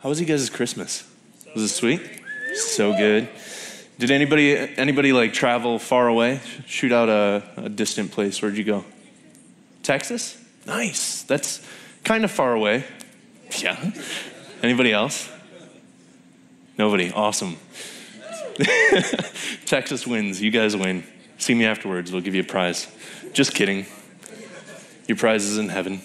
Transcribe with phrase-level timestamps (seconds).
[0.00, 1.02] How was you guys' Christmas?
[1.54, 2.00] Was it sweet?
[2.54, 3.28] So good.
[3.98, 6.40] Did anybody anybody like travel far away?
[6.66, 8.40] Shoot out a, a distant place.
[8.40, 8.84] Where'd you go?
[9.82, 10.40] Texas?
[10.66, 11.24] Nice.
[11.24, 11.66] That's
[12.04, 12.84] kind of far away.
[13.58, 13.90] Yeah.
[14.62, 15.28] Anybody else?
[16.78, 17.10] Nobody.
[17.10, 17.56] Awesome.
[19.66, 20.40] Texas wins.
[20.40, 21.02] You guys win.
[21.38, 22.12] See me afterwards.
[22.12, 22.86] We'll give you a prize.
[23.32, 23.86] Just kidding.
[25.08, 26.02] Your prize is in heaven.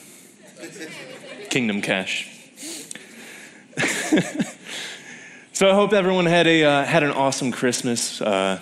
[1.51, 2.32] Kingdom cash.
[5.53, 8.21] so I hope everyone had a uh, had an awesome Christmas.
[8.21, 8.59] Uh,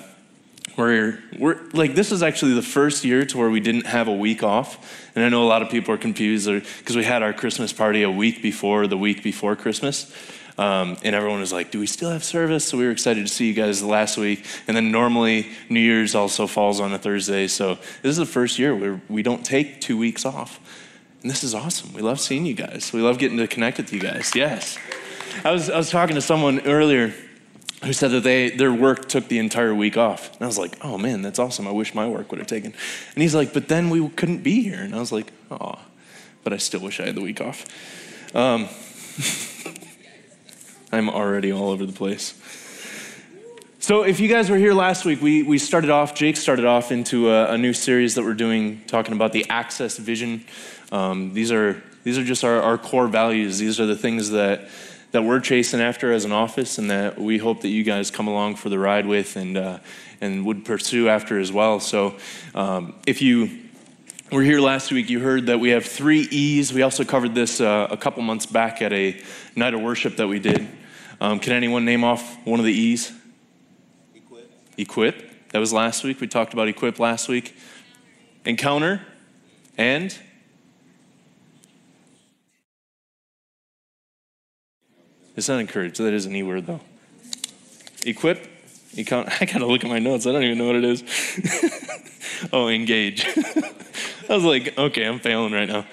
[0.77, 4.13] we're, we're like this is actually the first year to where we didn't have a
[4.13, 7.33] week off, and I know a lot of people are confused because we had our
[7.33, 10.13] Christmas party a week before the week before Christmas.
[10.57, 12.65] Um, and everyone was like, Do we still have service?
[12.65, 14.45] So we were excited to see you guys last week.
[14.67, 17.47] And then normally New Year's also falls on a Thursday.
[17.47, 20.59] So this is the first year where we don't take two weeks off.
[21.21, 21.93] And this is awesome.
[21.93, 22.91] We love seeing you guys.
[22.93, 24.31] We love getting to connect with you guys.
[24.35, 24.77] Yes.
[25.43, 27.13] I was, I was talking to someone earlier
[27.83, 30.33] who said that they, their work took the entire week off.
[30.33, 31.67] And I was like, oh man, that's awesome.
[31.67, 32.73] I wish my work would have taken.
[33.15, 34.81] And he's like, but then we couldn't be here.
[34.81, 35.79] And I was like, oh,
[36.43, 37.65] but I still wish I had the week off.
[38.35, 38.67] Um,
[40.91, 42.37] I'm already all over the place.
[43.79, 46.91] So, if you guys were here last week, we, we started off, Jake started off
[46.91, 50.45] into a, a new series that we're doing talking about the access vision.
[50.91, 53.57] Um, these, are, these are just our, our core values.
[53.57, 54.69] These are the things that,
[55.11, 58.27] that we're chasing after as an office and that we hope that you guys come
[58.27, 59.79] along for the ride with and, uh,
[60.21, 61.79] and would pursue after as well.
[61.79, 62.15] So,
[62.55, 63.49] um, if you
[64.31, 66.71] were here last week, you heard that we have three E's.
[66.71, 69.21] We also covered this uh, a couple months back at a
[69.55, 70.67] night of worship that we did.
[71.19, 73.11] Um, can anyone name off one of the E's?
[74.15, 74.51] Equip.
[74.77, 75.49] Equip.
[75.49, 76.21] That was last week.
[76.21, 77.55] We talked about equip last week.
[78.45, 79.01] Encounter
[79.77, 80.17] and
[85.35, 85.97] it's not encourage.
[85.97, 86.81] That is an E word though.
[88.05, 88.47] Equip.
[88.97, 89.31] Encounter.
[89.41, 90.27] I gotta look at my notes.
[90.27, 92.49] I don't even know what it is.
[92.53, 93.25] oh, engage.
[94.29, 95.85] I was like, okay, I'm failing right now.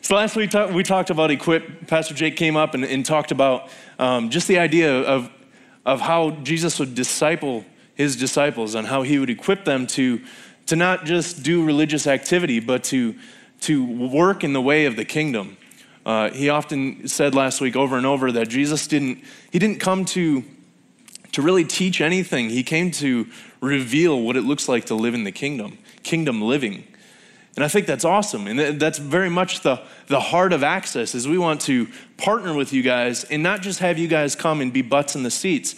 [0.00, 1.86] So last week we talked about equip.
[1.86, 5.30] Pastor Jake came up and, and talked about um, just the idea of,
[5.84, 10.22] of how Jesus would disciple his disciples and how he would equip them to,
[10.64, 13.16] to not just do religious activity, but to,
[13.60, 15.57] to work in the way of the kingdom.
[16.08, 20.06] Uh, he often said last week over and over that Jesus didn't, he didn't come
[20.06, 20.42] to,
[21.32, 22.48] to really teach anything.
[22.48, 23.26] He came to
[23.60, 26.84] reveal what it looks like to live in the kingdom, kingdom living.
[27.56, 28.46] And I think that's awesome.
[28.46, 32.72] And that's very much the, the heart of Access is we want to partner with
[32.72, 35.74] you guys and not just have you guys come and be butts in the seats,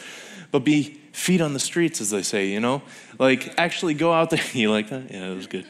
[0.53, 2.83] but be feet on the streets, as they say, you know?
[3.21, 4.41] Like actually go out there.
[4.55, 5.11] you like that?
[5.11, 5.67] Yeah, that was good.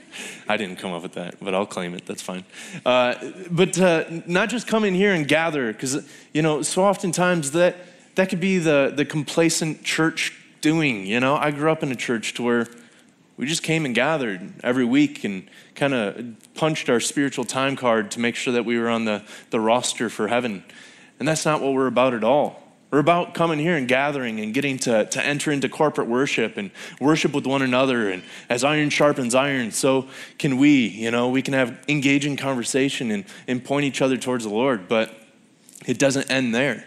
[0.49, 2.07] I didn't come up with that, but I'll claim it.
[2.07, 2.45] That's fine.
[2.87, 3.17] Uh,
[3.51, 7.77] but uh, not just come in here and gather, because, you know, so oftentimes that,
[8.15, 11.35] that could be the, the complacent church doing, you know?
[11.35, 12.69] I grew up in a church to where
[13.37, 18.13] we just came and gathered every week and kind of punched our spiritual time card
[18.13, 20.63] to make sure that we were on the, the roster for heaven.
[21.19, 22.63] And that's not what we're about at all.
[22.91, 26.71] We're about coming here and gathering and getting to, to enter into corporate worship and
[27.01, 28.11] worship with one another.
[28.11, 30.09] And as iron sharpens iron, so
[30.39, 30.89] can we.
[30.89, 34.89] You know, we can have engaging conversation and, and point each other towards the Lord.
[34.89, 35.15] But
[35.87, 36.85] it doesn't end there.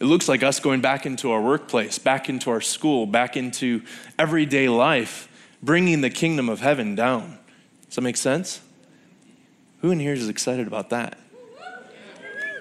[0.00, 3.82] It looks like us going back into our workplace, back into our school, back into
[4.18, 5.28] everyday life
[5.64, 7.38] bringing the kingdom of heaven down.
[7.86, 8.60] Does that make sense?
[9.80, 11.18] Who in here is excited about that?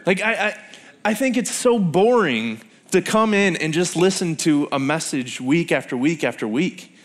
[0.06, 0.60] Like, I, I,
[1.06, 5.74] I think it's so boring to come in and just listen to a message week
[5.74, 6.96] after week after week.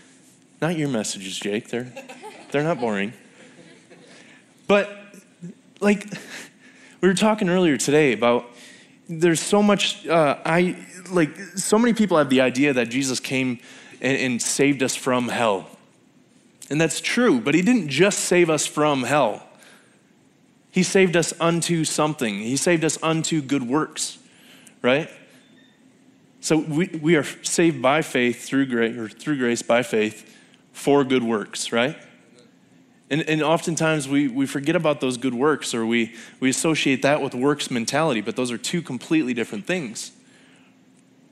[0.61, 1.69] Not your messages, Jake.
[1.69, 1.93] They're,
[2.53, 3.13] they're not boring.
[4.69, 4.89] But,
[5.81, 6.07] like,
[7.01, 8.47] we were talking earlier today about
[9.09, 10.77] there's so much, uh, I,
[11.11, 13.59] like, so many people have the idea that Jesus came
[14.01, 15.69] and, and saved us from hell.
[16.71, 19.48] And that's true, but He didn't just save us from hell.
[20.79, 22.39] He saved us unto something.
[22.39, 24.17] He saved us unto good works,
[24.81, 25.11] right?
[26.39, 30.39] So we, we are saved by faith through grace, or through grace by faith
[30.73, 31.97] for good works, right?
[33.11, 37.23] And, and oftentimes we, we forget about those good works or we, we associate that
[37.23, 40.13] with works mentality, but those are two completely different things.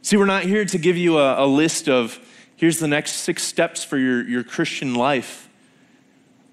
[0.02, 2.19] See, we're not here to give you a, a list of
[2.56, 5.49] here's the next six steps for your, your Christian life.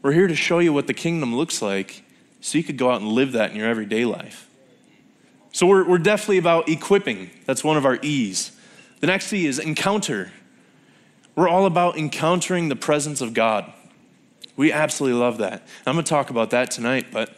[0.04, 2.03] We're here to show you what the kingdom looks like
[2.44, 4.50] so you could go out and live that in your everyday life.
[5.54, 7.30] So we're, we're definitely about equipping.
[7.46, 8.52] That's one of our E's.
[9.00, 10.34] The next E is encounter.
[11.38, 13.72] We're all about encountering the presence of God.
[14.58, 15.66] We absolutely love that.
[15.88, 17.34] I'm going to talk about that tonight, but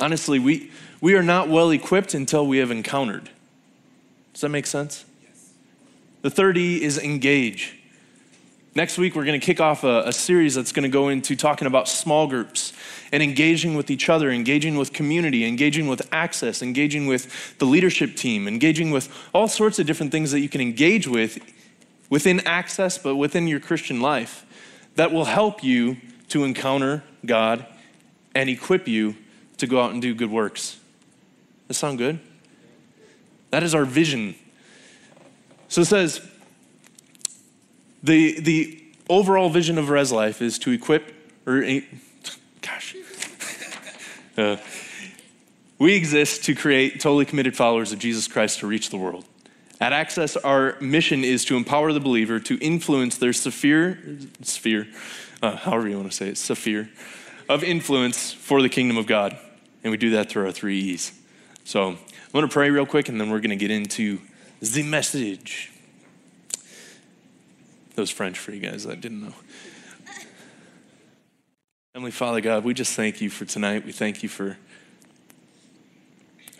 [0.00, 0.70] honestly, we,
[1.00, 3.28] we are not well equipped until we have encountered.
[4.34, 5.04] Does that make sense?
[5.20, 5.52] Yes.
[6.22, 7.81] The third E is engage.
[8.74, 11.36] Next week, we're going to kick off a, a series that's going to go into
[11.36, 12.72] talking about small groups
[13.12, 18.16] and engaging with each other, engaging with community, engaging with access, engaging with the leadership
[18.16, 21.38] team, engaging with all sorts of different things that you can engage with
[22.08, 24.46] within access, but within your Christian life
[24.94, 25.98] that will help you
[26.28, 27.66] to encounter God
[28.34, 29.16] and equip you
[29.58, 30.78] to go out and do good works.
[31.68, 32.20] That sound good?
[33.50, 34.34] That is our vision.
[35.68, 36.26] So it says,
[38.02, 41.14] the, the overall vision of Res Life is to equip,
[41.46, 41.64] or
[42.60, 42.96] gosh,
[44.36, 44.56] uh,
[45.78, 49.24] we exist to create totally committed followers of Jesus Christ to reach the world.
[49.80, 53.98] At Access, our mission is to empower the believer to influence their sphere,
[54.42, 54.86] sphere,
[55.42, 56.88] uh, however you want to say it, sphere
[57.48, 59.36] of influence for the kingdom of God.
[59.82, 61.12] And we do that through our three E's.
[61.64, 61.98] So I'm
[62.32, 64.20] going to pray real quick and then we're going to get into
[64.60, 65.71] the message.
[67.96, 69.34] Was French for you guys that didn't know.
[71.94, 73.84] Heavenly Father God, we just thank you for tonight.
[73.84, 74.56] We thank you for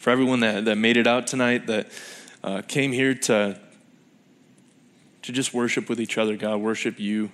[0.02, 1.87] for everyone that, that made it out tonight, that
[2.43, 3.56] uh, came here to,
[5.23, 7.31] to just worship with each other, God, worship you.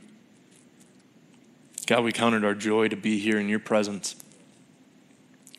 [1.86, 4.16] God, we counted our joy to be here in your presence.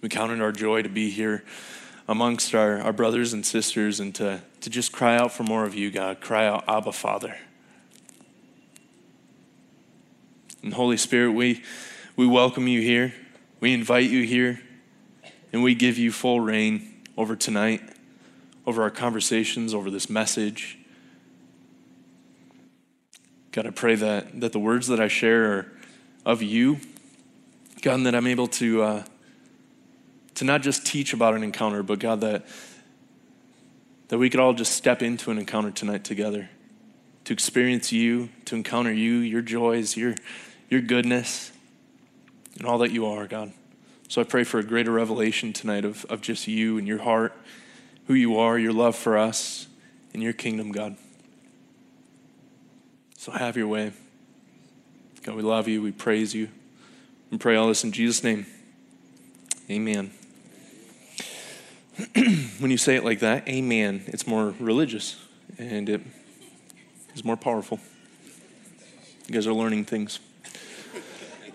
[0.03, 1.43] We counted our joy to be here
[2.07, 5.73] amongst our, our brothers and sisters and to, to just cry out for more of
[5.73, 6.21] you, God.
[6.21, 7.35] Cry out, Abba, Father.
[10.61, 11.63] And Holy Spirit, we,
[12.15, 13.13] we welcome you here.
[13.59, 14.61] We invite you here.
[15.53, 17.81] And we give you full reign over tonight,
[18.65, 20.77] over our conversations, over this message.
[23.51, 25.71] God, I pray that, that the words that I share are
[26.25, 26.79] of you.
[27.81, 29.03] God, and that I'm able to, uh,
[30.35, 32.45] to not just teach about an encounter, but God, that,
[34.09, 36.49] that we could all just step into an encounter tonight together
[37.23, 40.15] to experience you, to encounter you, your joys, your,
[40.69, 41.51] your goodness,
[42.57, 43.51] and all that you are, God.
[44.07, 47.33] So I pray for a greater revelation tonight of, of just you and your heart,
[48.07, 49.67] who you are, your love for us,
[50.13, 50.95] and your kingdom, God.
[53.17, 53.93] So have your way.
[55.23, 55.81] God, we love you.
[55.81, 56.49] We praise you.
[57.31, 58.45] And pray all this in Jesus' name.
[59.69, 60.11] Amen.
[62.59, 65.23] when you say it like that, amen, it's more religious
[65.57, 66.01] and it
[67.13, 67.79] is more powerful.
[69.27, 70.19] You guys are learning things.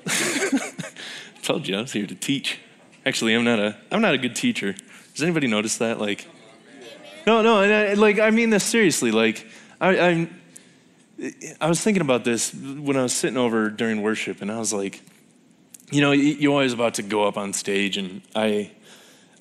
[1.43, 2.59] Told you I was here to teach.
[3.07, 4.75] Actually, I'm not a I'm not a good teacher.
[5.15, 6.01] Does anybody notice that?
[6.01, 6.27] Like,
[7.27, 9.11] no, no, and I, like I mean this seriously.
[9.11, 9.47] Like,
[9.81, 10.41] I, I'm.
[11.61, 14.73] I was thinking about this when I was sitting over during worship, and I was
[14.73, 15.01] like,
[15.91, 18.73] you know, you're always about to go up on stage, and I,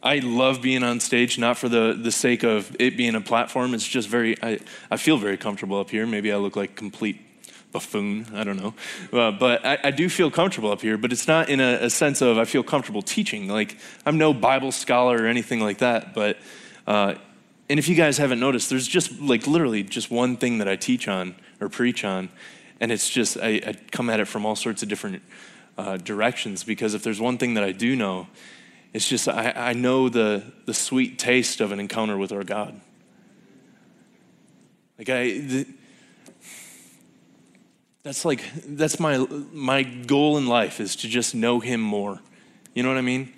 [0.03, 3.73] I love being on stage, not for the the sake of it being a platform.
[3.73, 4.59] It's just very, I,
[4.91, 6.05] I feel very comfortable up here.
[6.05, 7.19] Maybe I look like complete
[7.73, 8.27] buffoon.
[8.33, 8.73] I don't know.
[9.11, 11.89] Uh, but I, I, do feel comfortable up here, but it's not in a, a,
[11.89, 13.49] sense of I feel comfortable teaching.
[13.49, 16.13] Like, I'm no Bible scholar or anything like that.
[16.13, 16.37] But,
[16.87, 17.15] uh,
[17.69, 20.75] and if you guys haven't noticed, there's just like literally just one thing that I
[20.75, 22.29] teach on or preach on.
[22.79, 25.21] And it's just, I, I come at it from all sorts of different
[25.77, 28.27] uh, directions because if there's one thing that I do know,
[28.93, 32.79] it's just I, I know the, the sweet taste of an encounter with our God.
[34.99, 35.67] Like, I, the,
[38.03, 39.17] that's like that's my
[39.53, 42.19] my goal in life is to just know him more.
[42.73, 43.33] You know what I mean?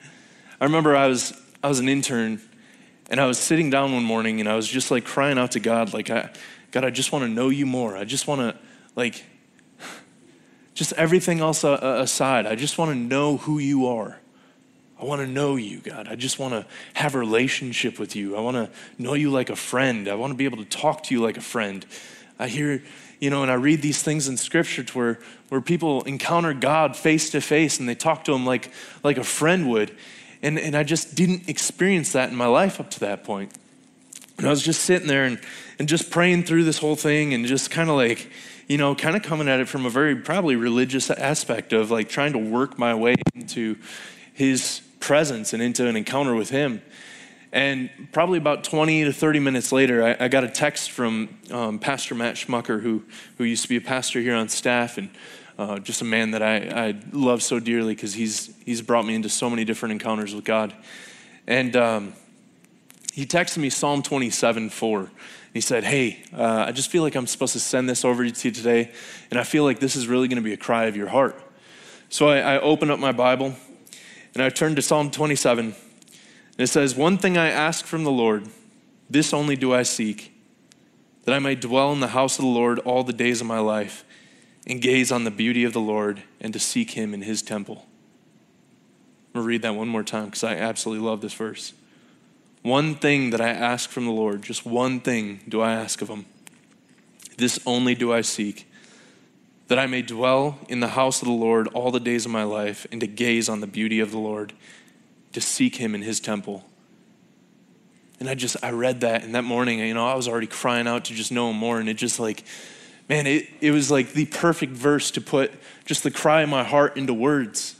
[0.60, 2.41] I remember I was I was an intern
[3.10, 5.60] and I was sitting down one morning and I was just like crying out to
[5.60, 6.31] God like I
[6.72, 7.95] God I just want to know you more.
[7.95, 8.60] I just want to
[8.95, 9.24] like
[10.74, 12.48] just everything else uh, uh, aside.
[12.48, 14.19] I just want to know who you are.
[15.00, 16.07] I want to know you, God.
[16.07, 18.36] I just want to have a relationship with you.
[18.36, 20.07] I want to know you like a friend.
[20.07, 21.86] I want to be able to talk to you like a friend.
[22.39, 22.81] I hear
[23.19, 25.19] you know, and I read these things in scripture to where,
[25.50, 28.72] where people encounter God face to face and they talk to him like,
[29.03, 29.95] like a friend would.
[30.41, 33.53] And, and I just didn't experience that in my life up to that point.
[34.38, 35.39] And I was just sitting there and,
[35.79, 38.29] and just praying through this whole thing and just kind of like,
[38.67, 42.10] you know, kind of coming at it from a very probably religious aspect of like
[42.10, 43.77] trying to work my way into
[44.34, 46.81] his presence and into an encounter with him.
[47.55, 51.79] And probably about 20 to 30 minutes later, I, I got a text from um,
[51.79, 53.05] Pastor Matt Schmucker, who,
[53.38, 55.09] who used to be a pastor here on staff, and
[55.57, 59.15] uh, just a man that I, I love so dearly because he's, he's brought me
[59.15, 60.74] into so many different encounters with God.
[61.47, 62.13] And um,
[63.13, 65.09] he texted me Psalm 27 4.
[65.53, 68.47] He said, Hey, uh, I just feel like I'm supposed to send this over to
[68.47, 68.91] you today,
[69.31, 71.41] and I feel like this is really going to be a cry of your heart.
[72.09, 73.55] So I, I opened up my Bible
[74.33, 75.74] and I turned to Psalm 27
[76.57, 78.47] and it says, One thing I ask from the Lord,
[79.09, 80.33] this only do I seek,
[81.24, 83.59] that I may dwell in the house of the Lord all the days of my
[83.59, 84.05] life
[84.67, 87.85] and gaze on the beauty of the Lord and to seek him in his temple.
[89.33, 91.74] I'm going to read that one more time because I absolutely love this verse.
[92.62, 96.07] One thing that I ask from the Lord, just one thing do I ask of
[96.09, 96.25] him.
[97.38, 98.67] This only do I seek,
[99.67, 102.43] that I may dwell in the house of the Lord all the days of my
[102.43, 104.53] life and to gaze on the beauty of the Lord,
[105.36, 106.63] to seek him in his temple.
[108.22, 110.88] And I just, I read that, and that morning, you know, I was already crying
[110.88, 111.77] out to just know him more.
[111.77, 112.46] And it just like,
[113.10, 115.51] man, it, it was like the perfect verse to put
[115.84, 117.75] just the cry of my heart into words.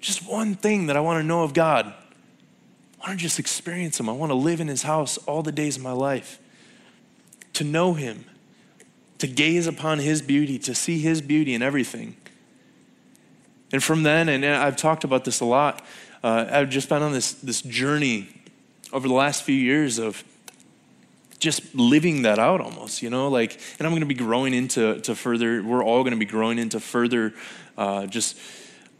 [0.00, 1.92] Just one thing that I want to know of God.
[3.02, 4.08] I want to just experience him.
[4.08, 6.38] I want to live in his house all the days of my life.
[7.52, 8.24] To know him,
[9.18, 12.16] to gaze upon his beauty, to see his beauty in everything.
[13.72, 15.84] And from then, and I've talked about this a lot,
[16.24, 18.28] uh, I've just been on this, this journey
[18.94, 20.24] over the last few years of
[21.38, 24.98] just living that out almost, you know, like, and I'm going to be growing into
[25.00, 27.34] to further, we're all going to be growing into further
[27.76, 28.38] uh, just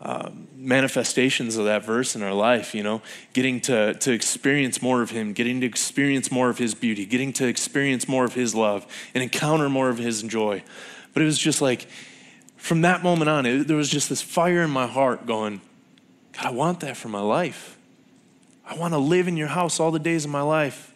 [0.02, 3.00] uh, manifestations of that verse in our life, you know,
[3.32, 7.32] getting to, to experience more of Him, getting to experience more of His beauty, getting
[7.34, 10.62] to experience more of His love, and encounter more of His joy.
[11.14, 11.88] But it was just like,
[12.58, 15.62] from that moment on, it, there was just this fire in my heart going,
[16.36, 17.78] God, I want that for my life.
[18.66, 20.92] I want to live in your house all the days of my life.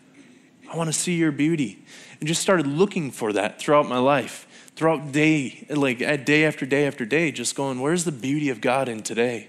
[0.70, 1.78] I want to see your beauty.
[2.20, 6.86] And just started looking for that throughout my life, throughout day, like day after day
[6.86, 9.48] after day, just going, where's the beauty of God in today?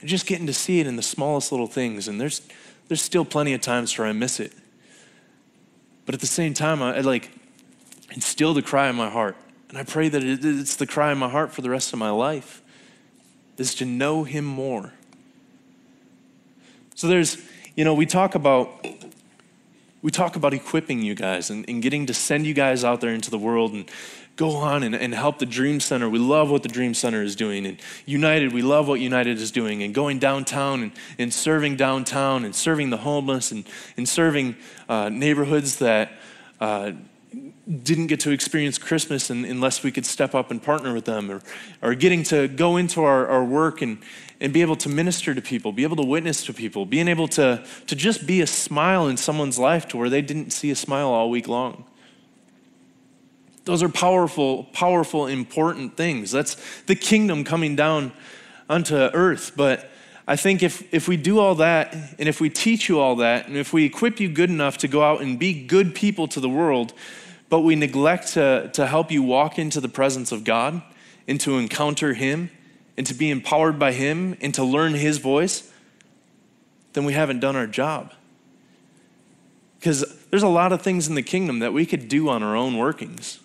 [0.00, 2.08] And just getting to see it in the smallest little things.
[2.08, 2.40] And there's,
[2.88, 4.52] there's still plenty of times where I miss it.
[6.06, 7.30] But at the same time, I, like,
[8.10, 9.36] it's still the cry in my heart.
[9.68, 11.98] And I pray that it, it's the cry in my heart for the rest of
[11.98, 12.62] my life
[13.60, 14.92] is to know him more
[17.00, 17.38] so there's,
[17.76, 18.86] you know, we talk about
[20.02, 23.14] we talk about equipping you guys and, and getting to send you guys out there
[23.14, 23.90] into the world and
[24.36, 26.10] go on and, and help the Dream Center.
[26.10, 27.64] We love what the Dream Center is doing.
[27.64, 29.82] And United, we love what United is doing.
[29.82, 35.08] And going downtown and, and serving downtown and serving the homeless and, and serving uh,
[35.08, 36.12] neighborhoods that
[36.60, 36.92] uh,
[37.70, 41.40] didn't get to experience Christmas unless we could step up and partner with them, or,
[41.82, 43.98] or getting to go into our, our work and,
[44.40, 47.28] and be able to minister to people, be able to witness to people, being able
[47.28, 50.74] to, to just be a smile in someone's life to where they didn't see a
[50.74, 51.84] smile all week long.
[53.66, 56.32] Those are powerful, powerful, important things.
[56.32, 58.10] That's the kingdom coming down
[58.68, 59.52] onto earth.
[59.54, 59.90] But
[60.26, 63.46] I think if, if we do all that, and if we teach you all that,
[63.46, 66.40] and if we equip you good enough to go out and be good people to
[66.40, 66.94] the world,
[67.50, 70.80] but we neglect to, to help you walk into the presence of God
[71.28, 72.50] and to encounter Him
[72.96, 75.70] and to be empowered by Him and to learn His voice,
[76.92, 78.12] then we haven't done our job.
[79.78, 82.54] Because there's a lot of things in the kingdom that we could do on our
[82.54, 83.40] own workings.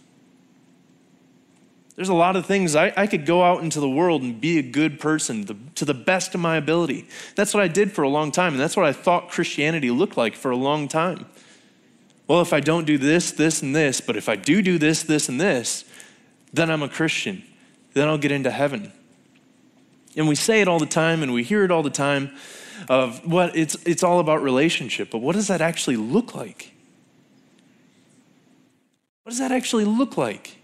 [1.96, 4.60] There's a lot of things I, I could go out into the world and be
[4.60, 7.08] a good person to, to the best of my ability.
[7.36, 10.18] That's what I did for a long time, and that's what I thought Christianity looked
[10.18, 11.26] like for a long time
[12.28, 15.04] well, if I don't do this, this, and this, but if I do do this,
[15.04, 15.86] this, and this,
[16.54, 17.44] then I'm a Christian.
[17.94, 18.92] Then I'll get into heaven.
[20.18, 22.32] And we say it all the time and we hear it all the time
[22.90, 26.74] of what it's, it's all about relationship, but what does that actually look like?
[29.24, 30.58] What does that actually look like?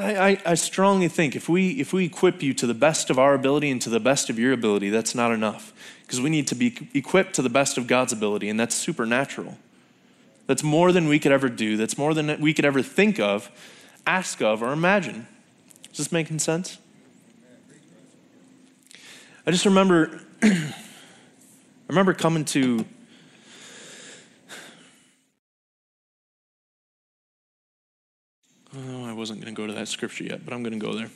[0.00, 3.18] I, I, I, strongly think if we, if we equip you to the best of
[3.18, 5.72] our ability and to the best of your ability, that's not enough.
[6.08, 9.58] Because we need to be equipped to the best of God's ability, and that's supernatural.
[10.46, 13.50] That's more than we could ever do, that's more than we could ever think of,
[14.06, 15.26] ask of, or imagine.
[15.92, 16.78] Is this making sense?
[19.46, 20.72] I just remember, I
[21.88, 22.86] remember coming to
[28.74, 30.94] Oh, I wasn't going to go to that scripture yet, but I'm going to go
[30.94, 31.10] there.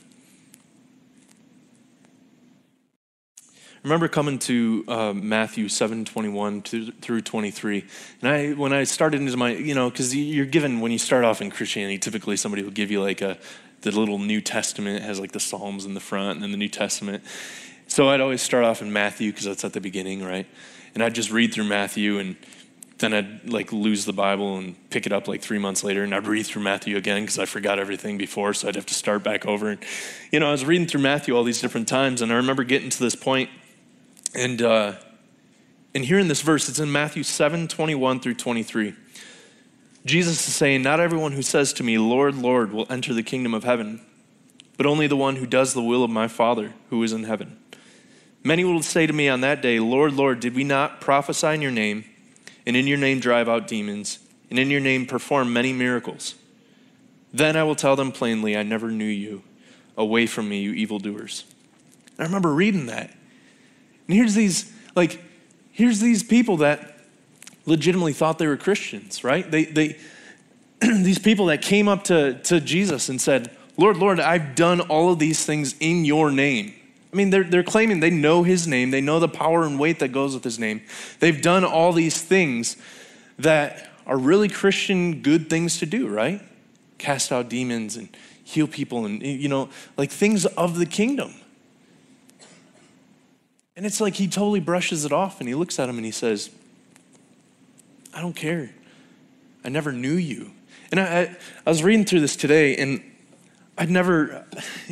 [3.83, 7.85] Remember coming to uh, Matthew 7 21 through 23.
[8.21, 11.25] And I, when I started into my, you know, because you're given, when you start
[11.25, 13.39] off in Christianity, typically somebody will give you like a,
[13.83, 16.69] the little New Testament, has like the Psalms in the front and then the New
[16.69, 17.25] Testament.
[17.89, 20.47] So I'd always start off in Matthew because that's at the beginning, right?
[20.95, 22.37] And I'd just read through Matthew and
[23.03, 26.15] then I'd like lose the Bible and pick it up like three months later, and
[26.15, 29.25] I'd read through Matthew again because I forgot everything before, so I'd have to start
[29.25, 29.71] back over.
[29.71, 29.85] And
[30.31, 32.91] you know, I was reading through Matthew all these different times, and I remember getting
[32.91, 33.51] to this point,
[34.35, 34.95] and uh,
[35.95, 36.69] and here in this verse.
[36.69, 38.95] It's in Matthew seven twenty one through twenty three.
[40.05, 43.55] Jesus is saying, "Not everyone who says to me, Lord, Lord, will enter the kingdom
[43.55, 44.01] of heaven,
[44.77, 47.59] but only the one who does the will of my Father who is in heaven."
[48.45, 51.63] Many will say to me on that day, Lord, Lord, did we not prophesy in
[51.63, 52.05] your name?
[52.67, 54.19] and in your name drive out demons,
[54.51, 56.35] and in your name perform many miracles.
[57.33, 59.43] Then I will tell them plainly, I never knew you.
[59.97, 61.45] Away from me, you evildoers.
[62.19, 63.15] I remember reading that.
[64.07, 65.21] And here's these, like,
[65.71, 66.99] here's these people that
[67.67, 69.49] legitimately thought they were Christians, right?
[69.49, 69.97] They, they,
[70.81, 75.13] these people that came up to, to Jesus and said, Lord, Lord, I've done all
[75.13, 76.75] of these things in your name.
[77.13, 79.99] I mean, they're, they're claiming they know his name, they know the power and weight
[79.99, 80.83] that goes with his name.
[81.21, 82.77] They've done all these things
[83.39, 86.43] that are really Christian good things to do, right?
[86.99, 88.09] Cast out demons and
[88.43, 91.35] heal people and, you know, like things of the kingdom.
[93.77, 96.11] And it's like he totally brushes it off and he looks at him and he
[96.11, 96.51] says,
[98.15, 98.71] I don't care.
[99.65, 100.51] I never knew you.
[100.91, 101.37] And I, I,
[101.67, 103.03] I was reading through this today and
[103.79, 104.45] I'd never,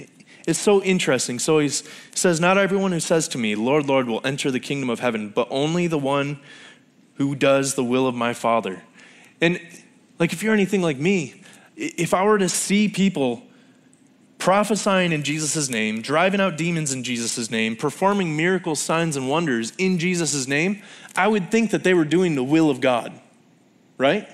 [0.46, 1.38] it's so interesting.
[1.38, 4.88] So he says, Not everyone who says to me, Lord, Lord, will enter the kingdom
[4.88, 6.40] of heaven, but only the one
[7.14, 8.82] who does the will of my Father.
[9.42, 9.60] And
[10.18, 11.42] like, if you're anything like me,
[11.76, 13.42] if I were to see people
[14.40, 19.72] prophesying in Jesus' name, driving out demons in Jesus' name, performing miracles, signs, and wonders
[19.78, 20.82] in Jesus' name,
[21.14, 23.12] I would think that they were doing the will of God,
[23.98, 24.28] right?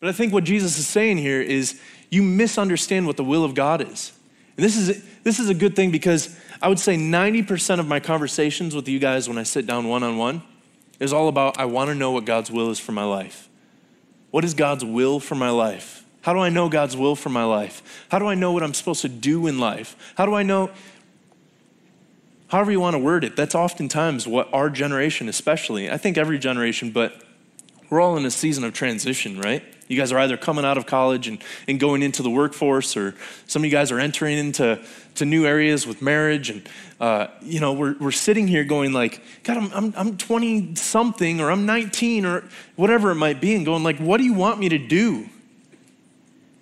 [0.00, 3.54] But I think what Jesus is saying here is you misunderstand what the will of
[3.54, 4.12] God is.
[4.56, 8.00] And this is, this is a good thing because I would say 90% of my
[8.00, 10.42] conversations with you guys when I sit down one on one
[10.98, 13.48] is all about I want to know what God's will is for my life.
[14.30, 16.05] What is God's will for my life?
[16.26, 18.04] How do I know God's will for my life?
[18.10, 19.94] How do I know what I'm supposed to do in life?
[20.16, 20.70] How do I know,
[22.48, 26.40] however you want to word it, that's oftentimes what our generation, especially, I think every
[26.40, 27.22] generation, but
[27.90, 29.62] we're all in a season of transition, right?
[29.86, 33.14] You guys are either coming out of college and, and going into the workforce, or
[33.46, 36.50] some of you guys are entering into to new areas with marriage.
[36.50, 36.68] And,
[36.98, 41.40] uh, you know, we're, we're sitting here going like, God, I'm, I'm, I'm 20 something,
[41.40, 42.42] or I'm 19, or
[42.74, 45.30] whatever it might be, and going like, what do you want me to do?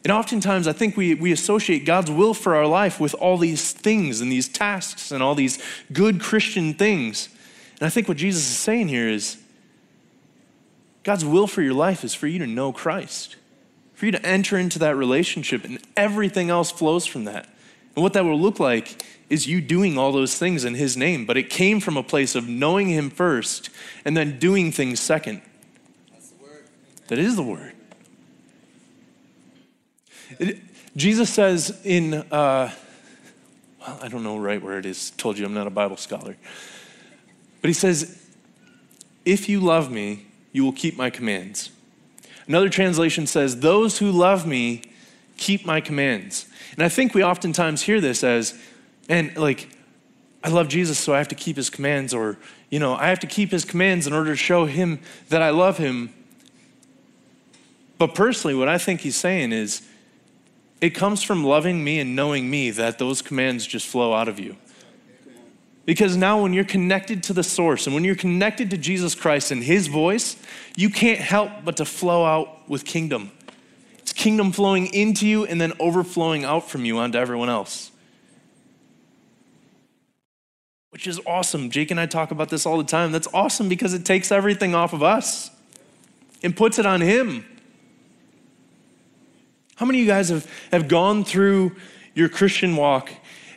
[0.05, 3.73] And oftentimes, I think we, we associate God's will for our life with all these
[3.73, 5.59] things and these tasks and all these
[5.93, 7.31] good Christian things.
[7.81, 9.39] And I think what Jesus is saying here is
[11.05, 13.37] God's will for your life is for you to know Christ,
[13.95, 17.49] for you to enter into that relationship, and everything else flows from that.
[17.97, 21.25] And what that will look like is you doing all those things in His name,
[21.25, 23.71] but it came from a place of knowing Him first
[24.05, 25.41] and then doing things second.
[27.09, 27.74] That is the word.
[30.97, 32.71] Jesus says in, uh,
[33.81, 35.11] well, I don't know right where it is.
[35.11, 36.37] Told you I'm not a Bible scholar.
[37.61, 38.23] But he says,
[39.25, 41.71] If you love me, you will keep my commands.
[42.47, 44.83] Another translation says, Those who love me
[45.37, 46.47] keep my commands.
[46.75, 48.59] And I think we oftentimes hear this as,
[49.09, 49.69] and like,
[50.43, 52.39] I love Jesus, so I have to keep his commands, or,
[52.71, 55.51] you know, I have to keep his commands in order to show him that I
[55.51, 56.13] love him.
[57.97, 59.89] But personally, what I think he's saying is,
[60.85, 64.39] it comes from loving me and knowing me that those commands just flow out of
[64.39, 64.55] you.
[65.87, 69.51] Because now, when you're connected to the source and when you're connected to Jesus Christ
[69.51, 70.37] and His voice,
[70.77, 73.31] you can't help but to flow out with kingdom.
[73.99, 77.91] It's kingdom flowing into you and then overflowing out from you onto everyone else.
[80.91, 81.71] Which is awesome.
[81.71, 83.11] Jake and I talk about this all the time.
[83.11, 85.51] That's awesome because it takes everything off of us
[86.43, 87.47] and puts it on Him.
[89.77, 91.75] How many of you guys have, have gone through
[92.15, 93.11] your Christian walk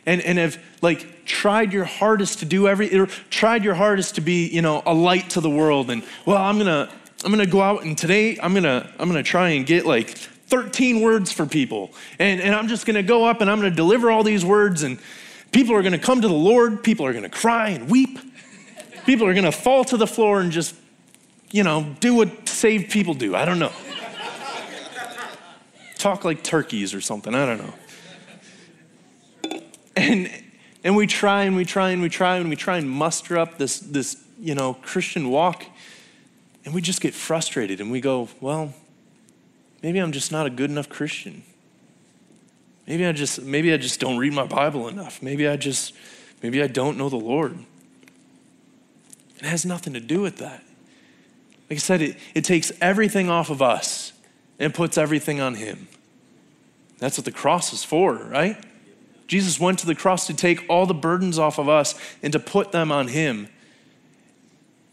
[0.04, 4.20] and, and have like tried your hardest to do every or tried your hardest to
[4.20, 6.90] be, you know, a light to the world and well, I'm gonna
[7.24, 11.02] I'm gonna go out and today I'm gonna I'm gonna try and get like 13
[11.02, 11.90] words for people.
[12.18, 14.98] And, and I'm just gonna go up and I'm gonna deliver all these words and
[15.52, 18.18] people are gonna come to the Lord, people are gonna cry and weep.
[19.06, 20.74] People are gonna fall to the floor and just,
[21.50, 23.36] you know, do what saved people do.
[23.36, 23.72] I don't know
[25.98, 27.34] talk like turkeys or something.
[27.34, 27.74] I don't know.
[29.96, 30.30] And,
[30.84, 33.58] and we try and we try and we try and we try and muster up
[33.58, 35.64] this, this, you know, Christian walk.
[36.64, 38.74] And we just get frustrated and we go, well,
[39.82, 41.42] maybe I'm just not a good enough Christian.
[42.86, 45.22] Maybe I just, maybe I just don't read my Bible enough.
[45.22, 45.94] Maybe I just,
[46.42, 47.58] maybe I don't know the Lord.
[49.38, 50.62] It has nothing to do with that.
[51.68, 54.12] Like I said, it, it takes everything off of us
[54.58, 55.88] and puts everything on him.
[56.98, 58.56] That's what the cross is for, right?
[59.28, 62.40] Jesus went to the cross to take all the burdens off of us and to
[62.40, 63.48] put them on him.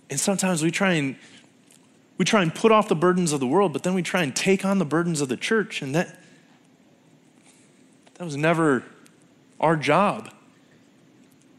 [0.09, 1.15] And sometimes we try and
[2.17, 4.33] we try and put off the burdens of the world, but then we try and
[4.33, 6.17] take on the burdens of the church, and that
[8.13, 8.83] that was never
[9.59, 10.31] our job.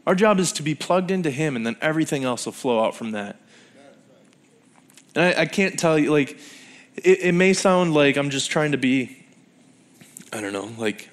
[0.07, 2.95] Our job is to be plugged into him, and then everything else will flow out
[2.95, 3.39] from that.
[5.13, 6.39] And I, I can't tell you, like,
[6.97, 9.25] it, it may sound like I'm just trying to be,
[10.33, 11.09] I don't know, like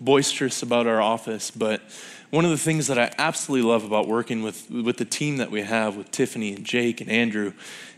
[0.00, 1.82] boisterous about our office, but
[2.30, 5.50] one of the things that I absolutely love about working with, with the team that
[5.50, 7.52] we have with Tiffany and Jake and Andrew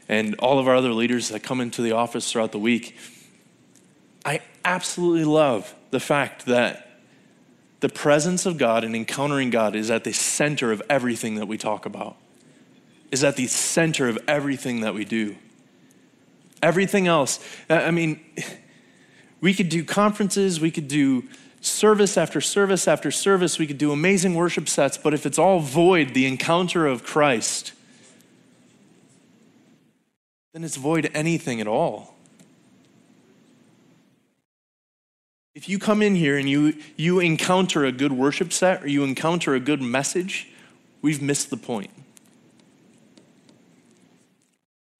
[0.09, 2.97] and all of our other leaders that come into the office throughout the week,
[4.25, 6.89] I absolutely love the fact that
[7.81, 11.59] the presence of God and encountering God is at the center of everything that we
[11.59, 12.17] talk about,
[13.11, 15.37] is at the center of everything that we do.
[16.63, 18.21] Everything else, I mean,
[19.41, 21.25] we could do conferences, we could do
[21.61, 25.59] service after service after service, we could do amazing worship sets, but if it's all
[25.59, 27.73] void, the encounter of Christ,
[30.53, 32.15] then it's void anything at all.
[35.55, 39.05] If you come in here and you, you encounter a good worship set or you
[39.05, 40.49] encounter a good message,
[41.03, 41.91] we've missed the point.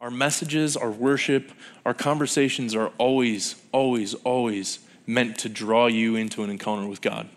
[0.03, 1.53] Our messages, our worship,
[1.87, 7.29] our conversations are always, always, always meant to draw you into an encounter with God.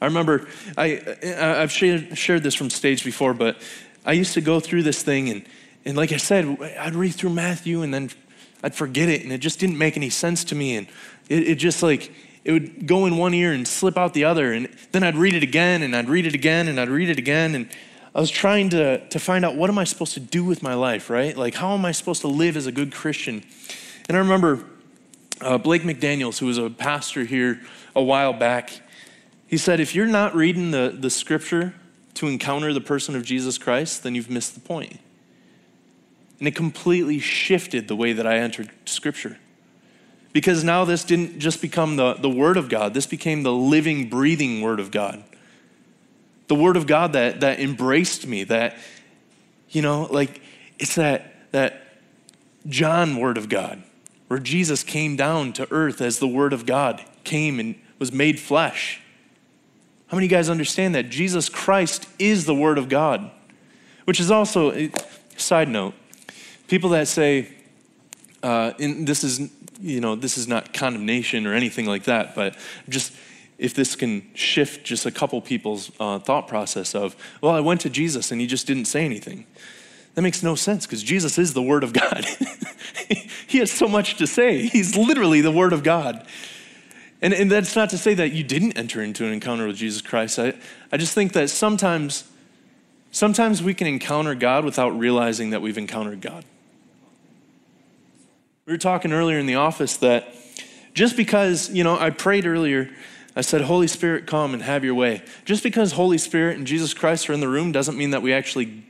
[0.00, 1.00] I remember, I,
[1.38, 3.62] I've shared, shared this from stage before, but
[4.04, 5.44] I used to go through this thing, and,
[5.84, 8.10] and like I said, I'd read through Matthew and then
[8.64, 10.74] I'd forget it, and it just didn't make any sense to me.
[10.74, 10.88] And
[11.28, 14.52] it, it just like, it would go in one ear and slip out the other.
[14.52, 17.18] And then I'd read it again, and I'd read it again, and I'd read it
[17.18, 17.54] again.
[17.54, 17.68] And
[18.14, 20.74] I was trying to, to find out what am I supposed to do with my
[20.74, 21.36] life, right?
[21.36, 23.42] Like, how am I supposed to live as a good Christian?
[24.08, 24.64] And I remember
[25.40, 27.60] uh, Blake McDaniels, who was a pastor here
[27.96, 28.70] a while back,
[29.46, 31.74] he said, if you're not reading the, the scripture
[32.14, 34.98] to encounter the person of Jesus Christ, then you've missed the point.
[36.38, 39.38] And it completely shifted the way that I entered scripture.
[40.34, 44.10] Because now this didn't just become the, the Word of God, this became the living,
[44.10, 45.24] breathing Word of God
[46.52, 48.76] the word of God that, that embraced me, that,
[49.70, 50.42] you know, like
[50.78, 51.82] it's that, that
[52.66, 53.82] John word of God,
[54.28, 58.38] where Jesus came down to earth as the word of God came and was made
[58.38, 59.00] flesh.
[60.08, 63.30] How many of you guys understand that Jesus Christ is the word of God?
[64.04, 64.92] Which is also, a
[65.38, 65.94] side note,
[66.68, 67.48] people that say,
[68.42, 72.58] uh, this is, you know, this is not condemnation or anything like that, but
[72.90, 73.14] just
[73.62, 77.80] if this can shift just a couple people's uh, thought process of, well, I went
[77.82, 79.46] to Jesus and he just didn't say anything.
[80.14, 82.26] That makes no sense because Jesus is the Word of God.
[83.46, 84.66] he has so much to say.
[84.66, 86.26] He's literally the Word of God.
[87.22, 90.02] And, and that's not to say that you didn't enter into an encounter with Jesus
[90.02, 90.40] Christ.
[90.40, 90.54] I,
[90.90, 92.24] I just think that sometimes,
[93.12, 96.44] sometimes we can encounter God without realizing that we've encountered God.
[98.66, 100.34] We were talking earlier in the office that
[100.94, 102.90] just because, you know, I prayed earlier
[103.34, 105.22] I said, Holy Spirit, come and have your way.
[105.44, 108.32] Just because Holy Spirit and Jesus Christ are in the room doesn't mean that we
[108.32, 108.84] actually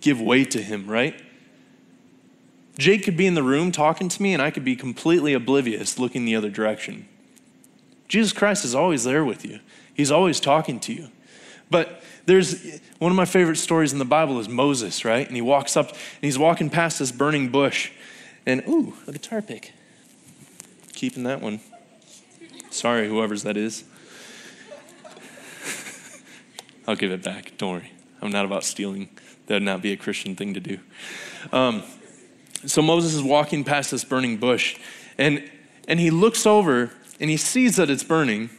[0.00, 1.20] give way to Him, right?
[2.78, 5.98] Jake could be in the room talking to me, and I could be completely oblivious
[5.98, 7.08] looking the other direction.
[8.08, 9.60] Jesus Christ is always there with you,
[9.94, 11.08] He's always talking to you.
[11.70, 15.26] But there's one of my favorite stories in the Bible is Moses, right?
[15.26, 17.90] And he walks up and he's walking past this burning bush,
[18.44, 19.72] and ooh, a guitar pick.
[20.92, 21.60] Keeping that one.
[22.76, 23.84] Sorry, whoever's that is.
[26.86, 27.56] I'll give it back.
[27.56, 27.92] Don't worry.
[28.20, 29.08] I'm not about stealing.
[29.46, 30.78] That would not be a Christian thing to do.
[31.52, 31.82] Um,
[32.66, 34.78] so Moses is walking past this burning bush,
[35.16, 35.50] and,
[35.88, 38.50] and he looks over and he sees that it's burning,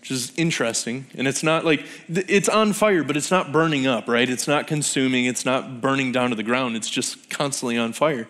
[0.00, 1.06] which is interesting.
[1.16, 4.30] And it's not like, it's on fire, but it's not burning up, right?
[4.30, 8.28] It's not consuming, it's not burning down to the ground, it's just constantly on fire.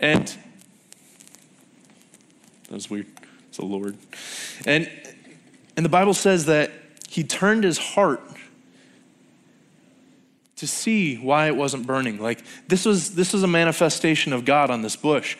[0.00, 0.26] And
[2.68, 3.15] that was weird
[3.56, 3.96] the Lord.
[4.64, 4.90] And,
[5.76, 6.70] and the Bible says that
[7.08, 8.22] he turned his heart
[10.56, 12.20] to see why it wasn't burning.
[12.20, 15.36] Like this was this was a manifestation of God on this bush.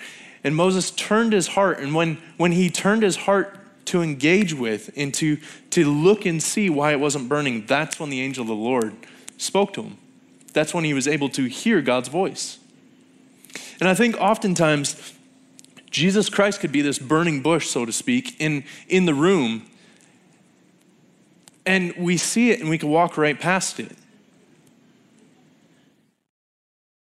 [0.47, 4.91] And Moses turned his heart, and when, when he turned his heart to engage with
[4.97, 5.39] and to,
[5.71, 8.95] to look and see why it wasn't burning, that's when the angel of the Lord
[9.39, 9.99] spoke to him.
[10.53, 12.59] That's when he was able to hear God's voice.
[13.81, 15.15] And I think oftentimes
[15.97, 19.67] Jesus Christ could be this burning bush, so to speak, in, in the room,
[21.65, 23.91] and we see it and we can walk right past it.
[23.91, 23.97] Is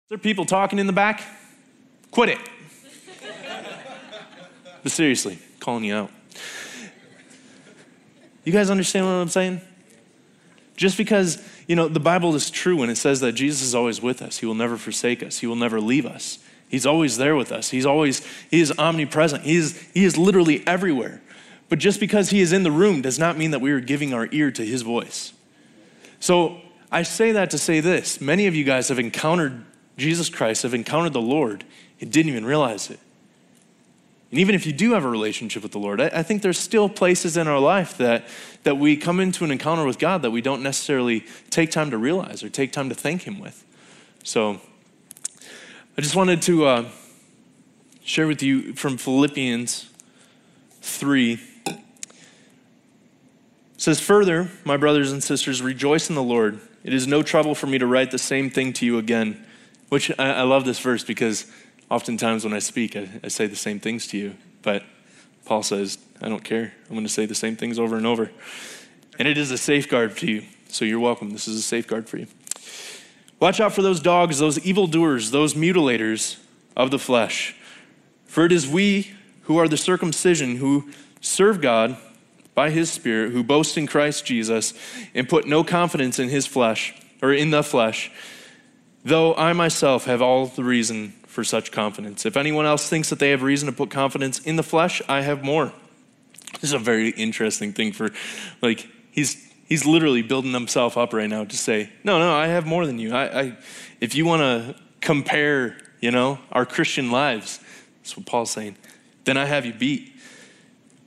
[0.10, 1.24] there people talking in the back?
[2.12, 2.39] Quit it.
[4.84, 6.12] but seriously, calling you out.
[8.43, 9.62] You guys understand what I'm saying?
[10.76, 14.02] Just because, you know, the Bible is true when it says that Jesus is always
[14.02, 16.39] with us, He will never forsake us, He will never leave us.
[16.73, 17.69] He's always there with us.
[17.69, 19.43] He's always, he is omnipresent.
[19.43, 21.21] He is, he is literally everywhere.
[21.69, 24.12] But just because he is in the room does not mean that we are giving
[24.12, 25.33] our ear to his voice.
[26.19, 26.59] So
[26.91, 29.63] I say that to say this many of you guys have encountered
[29.97, 31.63] Jesus Christ, have encountered the Lord,
[32.01, 32.99] and didn't even realize it.
[34.31, 36.57] And even if you do have a relationship with the Lord, I, I, think there's
[36.57, 38.25] still places in our life that,
[38.63, 41.99] that we come into an encounter with God that we don't necessarily take time to
[41.99, 43.63] realize or take time to thank Him with.
[44.23, 44.59] So
[45.95, 46.89] I just wanted to uh,
[48.03, 49.91] share with you from Philippians
[50.82, 51.34] 3.
[51.67, 51.79] It
[53.77, 56.60] says, Further, my brothers and sisters, rejoice in the Lord.
[56.84, 59.45] It is no trouble for me to write the same thing to you again.
[59.89, 61.45] Which I, I love this verse because
[61.91, 64.34] oftentimes when I speak, I, I say the same things to you.
[64.63, 64.82] But
[65.45, 66.73] Paul says, I don't care.
[66.89, 68.32] I'm going to say the same things over and over.
[69.19, 70.43] And it is a safeguard to you.
[70.69, 71.29] So you're welcome.
[71.29, 72.25] This is a safeguard for you.
[73.43, 76.38] Watch out for those dogs, those evildoers, those mutilators
[76.77, 77.53] of the flesh.
[78.25, 81.97] For it is we who are the circumcision who serve God
[82.56, 84.73] by his Spirit, who boast in Christ Jesus
[85.13, 88.10] and put no confidence in his flesh or in the flesh,
[89.03, 92.25] though I myself have all the reason for such confidence.
[92.25, 95.19] If anyone else thinks that they have reason to put confidence in the flesh, I
[95.19, 95.73] have more.
[96.62, 98.12] This is a very interesting thing for,
[98.62, 102.65] like, he's he's literally building himself up right now to say, no, no, I have
[102.65, 103.13] more than you.
[103.13, 103.58] I, I
[103.99, 107.60] if you want to compare, you know, our Christian lives,
[108.02, 108.78] that's what Paul's saying,
[109.26, 110.13] then I have you beat.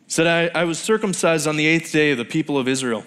[0.09, 3.05] Said, I, I was circumcised on the eighth day of the people of Israel,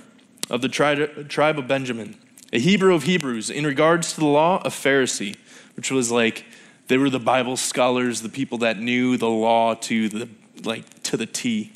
[0.49, 2.17] of the tri- tribe of Benjamin,
[2.51, 5.37] a Hebrew of Hebrews, in regards to the law, a Pharisee,
[5.75, 6.45] which was like,
[6.87, 10.27] they were the Bible scholars, the people that knew the law to the
[10.63, 11.71] like to the T.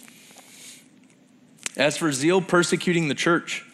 [1.75, 3.65] As for zeal persecuting the church,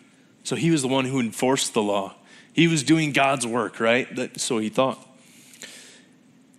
[0.44, 2.16] so he was the one who enforced the law.
[2.54, 4.14] He was doing God's work, right?
[4.16, 5.06] That, so he thought.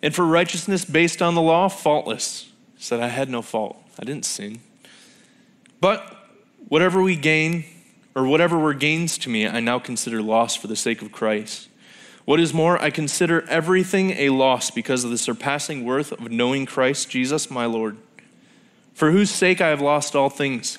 [0.02, 2.50] And for righteousness based on the law, faultless.
[2.78, 3.76] Said, I had no fault.
[3.98, 4.60] I didn't sin.
[5.80, 6.16] But
[6.68, 7.64] whatever we gain,
[8.14, 11.68] or whatever were gains to me, I now consider loss for the sake of Christ.
[12.24, 16.66] What is more, I consider everything a loss because of the surpassing worth of knowing
[16.66, 17.96] Christ Jesus my Lord,
[18.94, 20.78] for whose sake I have lost all things.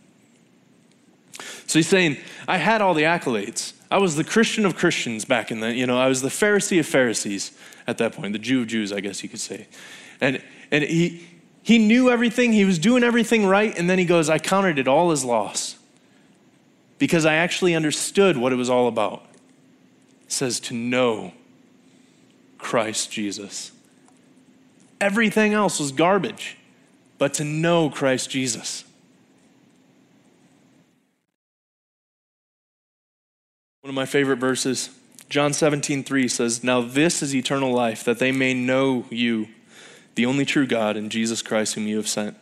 [1.67, 3.73] So he's saying, I had all the accolades.
[3.89, 6.79] I was the Christian of Christians back in the, you know, I was the Pharisee
[6.79, 7.51] of Pharisees
[7.87, 9.67] at that point, the Jew of Jews, I guess you could say.
[10.21, 11.27] And, and he,
[11.63, 14.87] he knew everything, he was doing everything right, and then he goes, I counted it
[14.87, 15.77] all as loss
[16.97, 19.25] because I actually understood what it was all about.
[20.23, 21.33] It says to know
[22.57, 23.71] Christ Jesus.
[25.01, 26.57] Everything else was garbage,
[27.17, 28.83] but to know Christ Jesus.
[33.81, 34.91] One of my favorite verses,
[35.27, 39.47] John 17, 3 says, Now this is eternal life, that they may know you,
[40.13, 42.37] the only true God, and Jesus Christ, whom you have sent.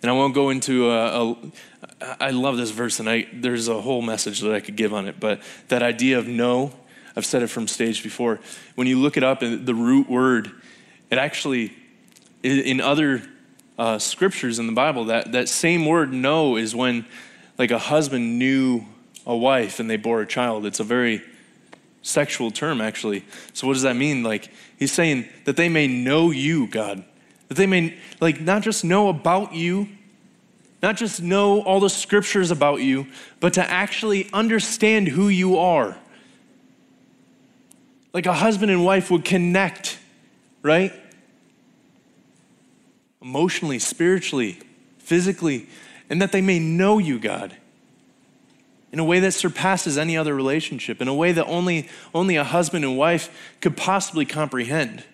[0.00, 1.36] And I won't go into a, a
[2.20, 5.08] I love this verse, and I, there's a whole message that I could give on
[5.08, 6.72] it, but that idea of know,
[7.16, 8.38] I've said it from stage before.
[8.76, 10.52] When you look it up, the root word,
[11.10, 11.72] it actually,
[12.44, 13.24] in other
[13.76, 17.06] uh, scriptures in the Bible, that, that same word know is when
[17.58, 18.86] like a husband knew
[19.26, 20.66] a wife and they bore a child.
[20.66, 21.22] It's a very
[22.02, 23.24] sexual term, actually.
[23.52, 24.22] So, what does that mean?
[24.22, 27.04] Like, he's saying that they may know you, God.
[27.48, 29.88] That they may, like, not just know about you,
[30.82, 33.06] not just know all the scriptures about you,
[33.38, 35.96] but to actually understand who you are.
[38.12, 39.98] Like a husband and wife would connect,
[40.62, 40.92] right?
[43.20, 44.58] Emotionally, spiritually,
[44.98, 45.68] physically,
[46.08, 47.56] and that they may know you, God
[48.92, 52.44] in a way that surpasses any other relationship, in a way that only, only a
[52.44, 55.04] husband and wife could possibly comprehend.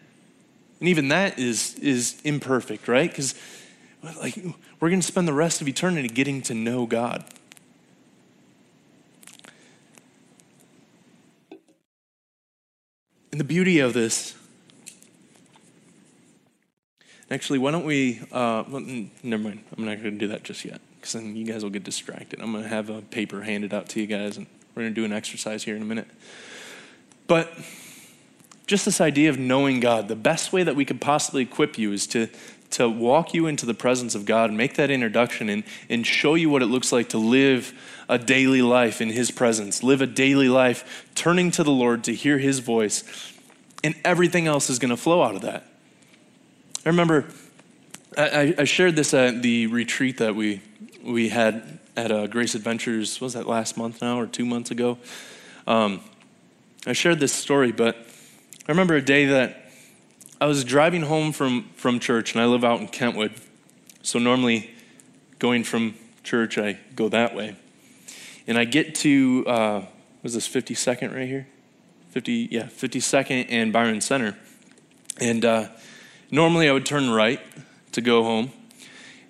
[0.81, 3.11] And even that is, is imperfect, right?
[3.11, 3.35] Because
[4.03, 4.37] like,
[4.81, 7.25] we're going to spend the rest of eternity getting to know God.
[13.31, 14.35] And the beauty of this,
[17.31, 18.65] actually, why don't we, uh,
[19.23, 21.71] never mind, I'm not going to do that just yet because then you guys will
[21.71, 22.41] get distracted.
[22.41, 25.01] I'm going to have a paper handed out to you guys, and we're going to
[25.01, 26.09] do an exercise here in a minute.
[27.29, 27.57] But
[28.67, 31.93] just this idea of knowing God, the best way that we could possibly equip you
[31.93, 32.29] is to,
[32.71, 36.35] to walk you into the presence of God and make that introduction and, and show
[36.35, 37.73] you what it looks like to live
[38.09, 42.13] a daily life in His presence, live a daily life turning to the Lord to
[42.13, 43.05] hear His voice,
[43.85, 45.69] and everything else is going to flow out of that.
[46.85, 47.27] I remember
[48.17, 50.63] I, I shared this at the retreat that we
[51.07, 54.99] we had at uh, Grace Adventures, was that last month now or two months ago?
[55.67, 56.01] Um,
[56.87, 59.71] I shared this story, but I remember a day that
[60.41, 63.33] I was driving home from, from church, and I live out in Kentwood.
[64.03, 64.71] So normally,
[65.39, 67.57] going from church, I go that way.
[68.47, 69.83] And I get to, uh,
[70.23, 71.47] was this 52nd right here?
[72.11, 74.37] 50, yeah, 52nd and Byron Center.
[75.21, 75.69] And uh,
[76.31, 77.41] normally I would turn right
[77.93, 78.53] to go home.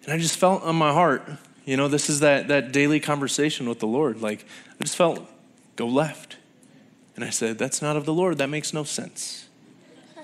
[0.05, 1.29] And I just felt on my heart,
[1.67, 4.23] you know, this is that, that daily conversation with the Lord.
[4.23, 4.47] Like,
[4.81, 5.29] I just felt,
[5.75, 6.37] go left.
[7.17, 8.39] And I said, that's not of the Lord.
[8.39, 9.49] That makes no sense.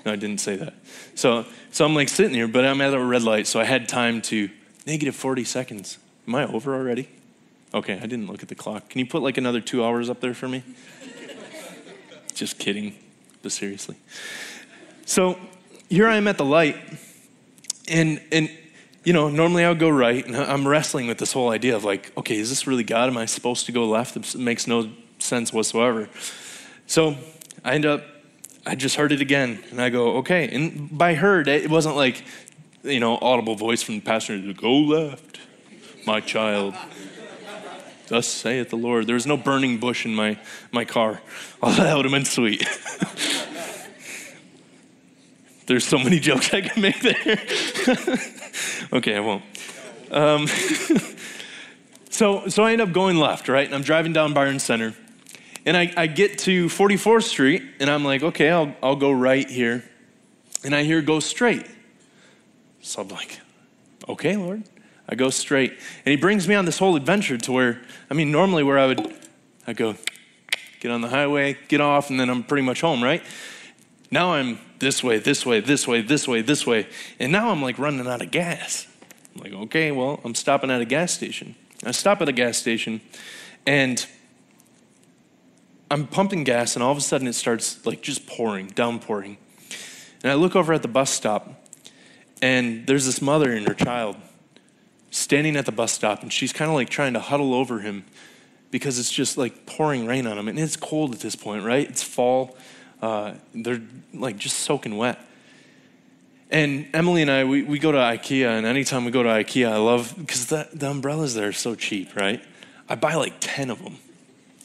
[0.05, 0.73] No, I didn't say that.
[1.15, 3.89] So, so I'm like sitting here, but I'm at a red light, so I had
[3.89, 4.49] time to
[4.87, 5.97] negative 40 seconds.
[6.27, 7.09] Am I over already?
[7.73, 8.89] Okay, I didn't look at the clock.
[8.89, 10.63] Can you put like another two hours up there for me?
[12.33, 12.95] Just kidding,
[13.41, 13.97] but seriously.
[15.05, 15.37] So
[15.89, 16.77] here I am at the light,
[17.87, 18.49] and and
[19.03, 21.83] you know, normally I would go right, and I'm wrestling with this whole idea of
[21.83, 23.09] like, okay, is this really God?
[23.09, 24.15] Am I supposed to go left?
[24.15, 24.89] It makes no
[25.19, 26.09] sense whatsoever.
[26.87, 27.15] So
[27.63, 28.03] I end up,
[28.65, 30.47] I just heard it again, and I go, okay.
[30.47, 32.23] And by heard, it wasn't like,
[32.83, 35.39] you know, audible voice from the pastor to go left,
[36.05, 36.75] my child.
[38.07, 39.07] Thus saith the Lord.
[39.07, 40.37] There was no burning bush in my,
[40.71, 41.21] my car.
[41.65, 42.61] Oh, that would have been sweet.
[45.65, 47.39] There's so many jokes I can make there.
[48.93, 49.43] okay, I won't.
[50.11, 50.47] Um,
[52.09, 53.65] so, so I end up going left, right?
[53.65, 54.93] And I'm driving down Byron Center.
[55.65, 59.49] And I, I get to 44th Street, and I'm like, okay, I'll, I'll go right
[59.49, 59.83] here.
[60.65, 61.65] And I hear go straight.
[62.81, 63.39] So I'm like,
[64.09, 64.63] okay, Lord.
[65.07, 65.71] I go straight.
[65.71, 68.87] And he brings me on this whole adventure to where, I mean, normally where I
[68.87, 69.15] would,
[69.67, 69.95] I go,
[70.79, 73.23] get on the highway, get off, and then I'm pretty much home, right?
[74.11, 76.87] Now I'm this way, this way, this way, this way, this way.
[77.19, 78.87] And now I'm like running out of gas.
[79.33, 81.55] I'm like, okay, well, I'm stopping at a gas station.
[81.83, 83.01] I stop at a gas station
[83.65, 84.05] and
[85.93, 89.37] I'm pumping gas, and all of a sudden it starts like just pouring, downpouring.
[90.23, 91.67] And I look over at the bus stop,
[92.41, 94.15] and there's this mother and her child
[95.11, 98.05] standing at the bus stop, and she's kind of like trying to huddle over him
[98.71, 100.47] because it's just like pouring rain on him.
[100.47, 101.87] And it's cold at this point, right?
[101.87, 102.57] It's fall.
[103.03, 103.81] Uh, they're
[104.13, 105.19] like just soaking wet.
[106.49, 109.69] And Emily and I, we, we go to IKEA, and anytime we go to IKEA,
[109.69, 112.41] I love, because the, the umbrellas there are so cheap, right?
[112.87, 113.97] I buy like 10 of them.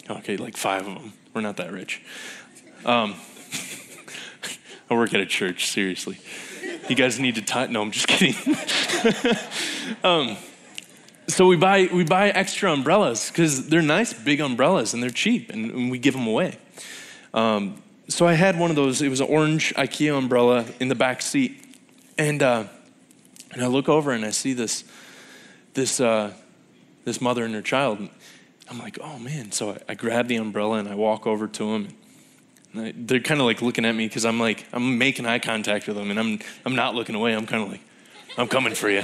[0.09, 1.15] Okay, like five of them.
[1.35, 2.01] We're not that rich.
[2.85, 3.17] Um,
[4.91, 6.21] I work at a church, seriously.
[6.89, 7.67] You guys need to tie.
[7.67, 8.37] No, I'm just kidding.
[10.05, 10.37] um,
[11.27, 15.51] so we buy we buy extra umbrellas because they're nice big umbrellas and they're cheap
[15.51, 16.57] and, and we give them away.
[17.35, 19.03] Um, so I had one of those.
[19.03, 21.63] It was an orange IKEA umbrella in the back seat,
[22.17, 22.65] and uh,
[23.53, 24.85] and I look over and I see this
[25.75, 26.33] this uh,
[27.05, 28.09] this mother and her child.
[28.71, 29.53] I'm like, oh man.
[29.53, 31.89] So I, I grab the umbrella and I walk over to them.
[32.77, 35.87] I, they're kind of like looking at me because I'm like, I'm making eye contact
[35.87, 37.35] with them and I'm, I'm not looking away.
[37.35, 37.81] I'm kind of like,
[38.37, 39.03] I'm coming for you.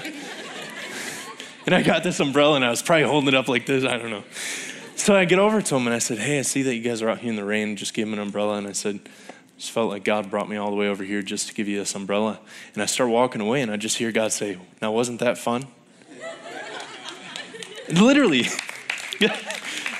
[1.67, 3.85] and I got this umbrella and I was probably holding it up like this.
[3.85, 4.25] I don't know.
[4.96, 7.02] So I get over to him and I said, hey, I see that you guys
[7.02, 7.76] are out here in the rain.
[7.76, 8.57] Just give him an umbrella.
[8.57, 9.00] And I said,
[9.59, 11.78] just felt like God brought me all the way over here just to give you
[11.78, 12.40] this umbrella.
[12.72, 15.66] And I start walking away and I just hear God say, now wasn't that fun?
[17.88, 18.42] Literally.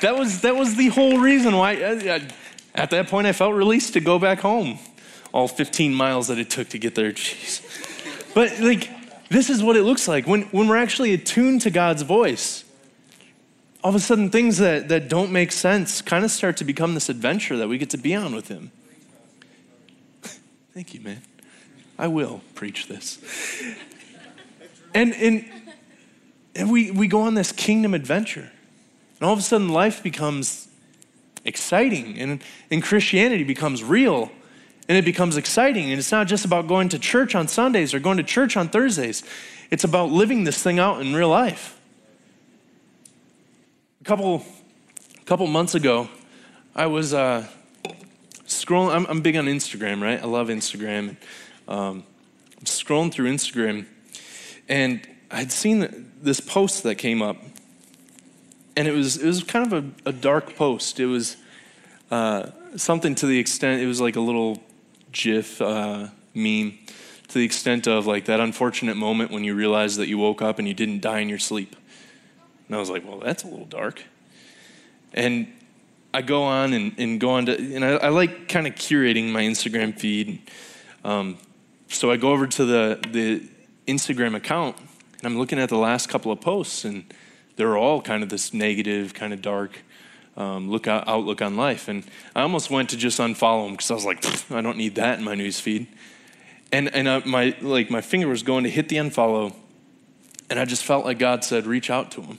[0.01, 1.73] that was that was the whole reason why.
[1.73, 2.29] I, I,
[2.75, 4.79] at that point, I felt released to go back home.
[5.33, 7.13] All 15 miles that it took to get there.
[7.13, 7.63] Jeez.
[8.35, 8.91] But like,
[9.29, 12.64] this is what it looks like when when we're actually attuned to God's voice.
[13.85, 16.95] All of a sudden, things that, that don't make sense kind of start to become
[16.95, 18.73] this adventure that we get to be on with Him.
[20.73, 21.21] Thank you, man.
[21.99, 23.19] I will preach this.
[24.95, 25.45] And, and,
[26.57, 28.51] and we, we go on this kingdom adventure.
[29.21, 30.67] And all of a sudden, life becomes
[31.45, 34.33] exciting, and, and Christianity becomes real,
[34.89, 35.91] and it becomes exciting.
[35.91, 38.69] And it's not just about going to church on Sundays or going to church on
[38.69, 39.23] Thursdays,
[39.71, 41.79] it's about living this thing out in real life.
[44.05, 44.45] A couple,
[45.25, 46.11] couple months ago,
[46.75, 47.47] I was uh,
[48.47, 48.95] scrolling.
[48.95, 50.23] I'm, I'm, big on Instagram, right?
[50.23, 51.17] I love Instagram.
[51.67, 52.05] Um,
[52.65, 53.87] scrolling through Instagram,
[54.69, 55.01] and
[55.31, 57.39] I'd seen this post that came up
[58.77, 61.01] and it was it was kind of a, a dark post.
[61.01, 61.39] It was
[62.11, 64.63] uh, something to the extent it was like a little
[65.13, 66.79] GIF uh, meme
[67.29, 70.59] to the extent of like that unfortunate moment when you realize that you woke up
[70.59, 71.75] and you didn't die in your sleep.
[72.67, 74.03] And I was like, well, that's a little dark.
[75.13, 75.49] And
[76.13, 79.31] I go on and, and go on to, and I, I like kind of curating
[79.31, 80.41] my Instagram feed.
[81.05, 81.39] Um,
[81.89, 83.49] so I go over to the, the
[83.87, 84.77] Instagram account
[85.19, 87.05] and I'm looking at the last couple of posts and
[87.57, 89.81] they're all kind of this negative, kind of dark
[90.37, 91.89] um, look out, outlook on life.
[91.89, 92.05] And
[92.35, 95.19] I almost went to just unfollow them because I was like, I don't need that
[95.19, 95.87] in my news feed.
[96.73, 99.55] And and I, my like my finger was going to hit the unfollow,
[100.51, 102.39] and I just felt like God said, reach out to him.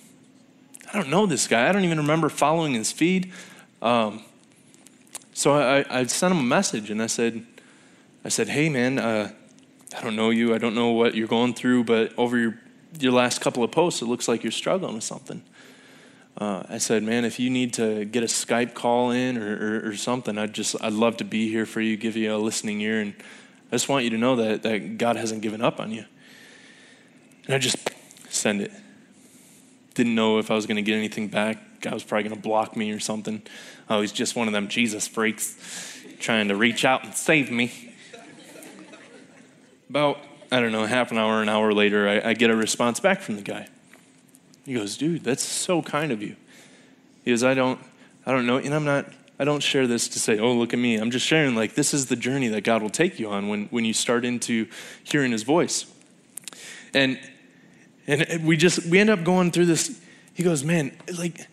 [0.95, 1.67] I don't know this guy.
[1.67, 3.33] I don't even remember following his feed.
[3.81, 4.23] Um,
[5.33, 7.45] so I, I sent him a message and I said,
[8.23, 9.33] I said, hey man, uh,
[9.93, 10.55] I don't know you.
[10.55, 12.57] I don't know what you're going through, but over your
[12.97, 15.43] your last couple of posts, it looks like you're struggling with something.
[16.37, 19.89] Uh, I said, man, if you need to get a Skype call in or, or,
[19.89, 22.79] or, something, I'd just, I'd love to be here for you, give you a listening
[22.79, 23.01] ear.
[23.01, 23.13] And
[23.69, 26.05] I just want you to know that, that God hasn't given up on you.
[27.47, 27.77] And I just
[28.29, 28.71] send it.
[29.95, 31.81] Didn't know if I was going to get anything back.
[31.81, 33.41] God was probably going to block me or something.
[33.89, 37.93] Oh, he's just one of them Jesus freaks trying to reach out and save me.
[39.89, 40.19] About,
[40.51, 43.21] I don't know, half an hour, an hour later, I, I get a response back
[43.21, 43.67] from the guy.
[44.65, 46.35] He goes, dude, that's so kind of you.
[47.23, 47.79] He goes, I don't,
[48.25, 49.05] I don't know, and I'm not,
[49.37, 50.95] I don't share this to say, oh, look at me.
[50.95, 53.67] I'm just sharing like this is the journey that God will take you on when,
[53.67, 54.67] when you start into
[55.03, 55.85] hearing his voice.
[56.93, 57.19] And
[58.07, 59.99] and we just we end up going through this.
[60.33, 61.47] He goes, man, like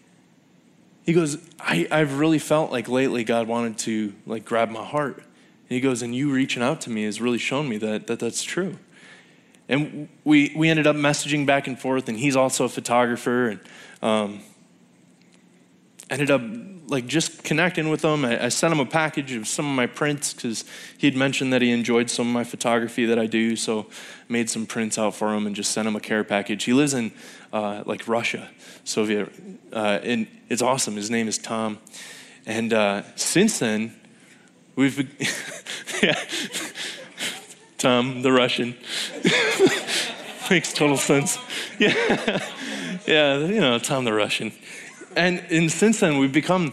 [1.04, 5.16] he goes, I, I've really felt like lately God wanted to like grab my heart.
[5.16, 8.18] And he goes, and you reaching out to me has really shown me that, that
[8.18, 8.78] that's true.
[9.68, 13.60] And we, we ended up messaging back and forth, and he's also a photographer, and
[14.02, 14.40] um,
[16.10, 16.42] ended up
[16.92, 18.24] like just connecting with him.
[18.24, 20.64] I, I, sent him a package of some of my prints because
[20.98, 23.56] he'd mentioned that he enjoyed some of my photography that I do.
[23.56, 23.86] So
[24.28, 26.64] made some prints out for him and just sent him a care package.
[26.64, 27.10] He lives in
[27.52, 28.48] uh, like Russia,
[28.84, 29.32] Soviet,
[29.72, 30.96] uh, and it's awesome.
[30.96, 31.78] His name is Tom,
[32.46, 33.94] and uh, since then
[34.76, 34.98] we've
[36.02, 36.22] yeah.
[37.78, 38.76] Tom, the Russian.
[40.50, 41.38] Makes total sense.
[41.78, 42.38] Yeah.
[43.08, 44.52] yeah, you know, Tom the Russian.
[45.16, 46.72] And, and since then, we've become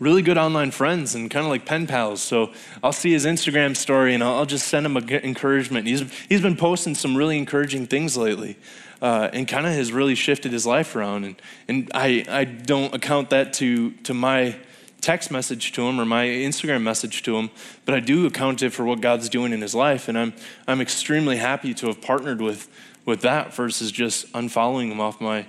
[0.00, 2.22] really good online friends and kind of like pen pals.
[2.22, 2.52] So
[2.82, 5.86] I'll see his Instagram story and I'll, I'll just send him encouragement.
[5.86, 8.56] He's, he's been posting some really encouraging things lately
[9.02, 11.24] uh, and kind of has really shifted his life around.
[11.24, 14.56] And, and I, I don't account that to, to my
[15.00, 17.50] text message to him or my Instagram message to him,
[17.84, 20.08] but I do account it for what God's doing in his life.
[20.08, 20.32] And I'm,
[20.66, 22.68] I'm extremely happy to have partnered with,
[23.04, 25.46] with that versus just unfollowing him off my,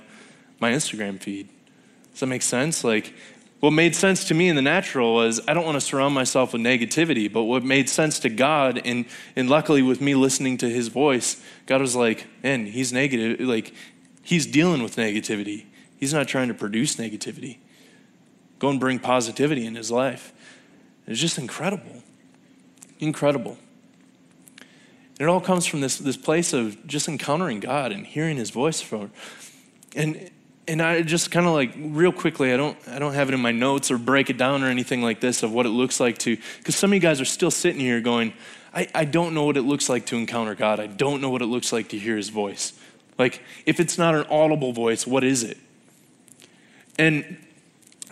[0.59, 1.49] my Instagram feed.
[2.11, 2.83] Does that make sense?
[2.83, 3.13] Like,
[3.59, 6.53] what made sense to me in the natural was I don't want to surround myself
[6.53, 9.05] with negativity, but what made sense to God, and,
[9.35, 13.45] and luckily with me listening to his voice, God was like, man, he's negative.
[13.45, 13.73] Like,
[14.23, 15.65] he's dealing with negativity.
[15.97, 17.57] He's not trying to produce negativity
[18.59, 20.33] go and bring positivity in his life.
[21.07, 22.03] It's just incredible.
[22.99, 23.57] Incredible.
[24.59, 28.51] And it all comes from this, this place of just encountering God and hearing his
[28.51, 29.11] voice from
[29.95, 30.29] and
[30.69, 33.41] and I just kind of like real quickly, I don't I don't have it in
[33.41, 36.19] my notes or break it down or anything like this of what it looks like
[36.19, 38.33] to because some of you guys are still sitting here going,
[38.73, 40.79] I, I don't know what it looks like to encounter God.
[40.79, 42.79] I don't know what it looks like to hear his voice.
[43.17, 45.57] Like if it's not an audible voice, what is it?
[46.99, 47.37] And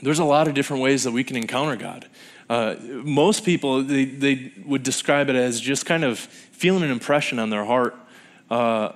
[0.02, 2.08] there's a lot of different ways that we can encounter God.
[2.50, 7.40] Uh, most people, they, they would describe it as just kind of feeling an impression
[7.40, 7.96] on their heart
[8.50, 8.94] uh,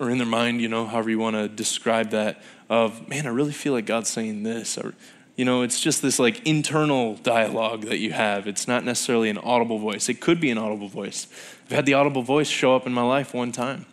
[0.00, 3.30] or in their mind, you know, however you want to describe that, of, man, I
[3.30, 4.78] really feel like God's saying this.
[4.78, 4.94] Or,
[5.36, 8.46] you know, it's just this like internal dialogue that you have.
[8.46, 10.08] It's not necessarily an audible voice.
[10.08, 11.26] It could be an audible voice.
[11.66, 13.86] I've had the audible voice show up in my life one time.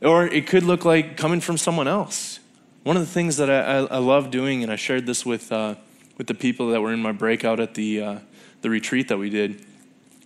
[0.00, 2.38] Or it could look like coming from someone else.
[2.84, 5.50] One of the things that I, I, I love doing, and I shared this with,
[5.50, 5.74] uh,
[6.16, 8.18] with the people that were in my breakout at the, uh,
[8.62, 9.64] the retreat that we did,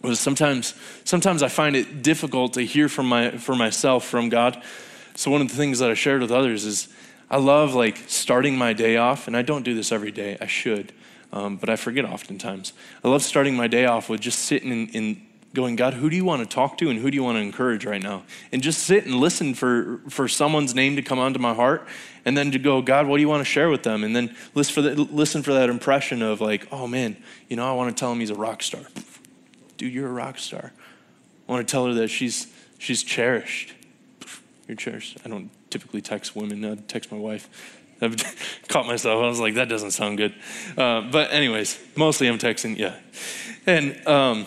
[0.03, 4.63] was sometimes, sometimes I find it difficult to hear from my, for myself from God.
[5.19, 6.87] So one of the things that I shared with others is
[7.29, 10.39] I love like starting my day off, and I don't do this every day.
[10.41, 10.93] I should,
[11.33, 12.73] um, but I forget oftentimes.
[13.03, 16.15] I love starting my day off with just sitting in, in going, God, who do
[16.15, 18.23] you want to talk to and who do you want to encourage right now?
[18.53, 21.89] And just sit and listen for, for someone's name to come onto my heart
[22.25, 24.05] and then to go, God, what do you want to share with them?
[24.05, 27.17] And then listen for, the, listen for that impression of like, oh man,
[27.49, 28.83] you know, I want to tell him he's a rock star.
[29.79, 30.73] Dude, you're a rock star.
[31.49, 32.47] I want to tell her that she's,
[32.79, 33.75] she's cherished.
[34.69, 35.19] You're cherished.
[35.25, 36.65] I don't typically text women.
[36.65, 37.81] I text my wife.
[38.01, 38.15] I've
[38.69, 39.25] caught myself.
[39.25, 40.33] I was like, that doesn't sound good.
[40.77, 42.95] Uh, but anyways, mostly I'm texting, yeah.
[43.67, 44.47] And um,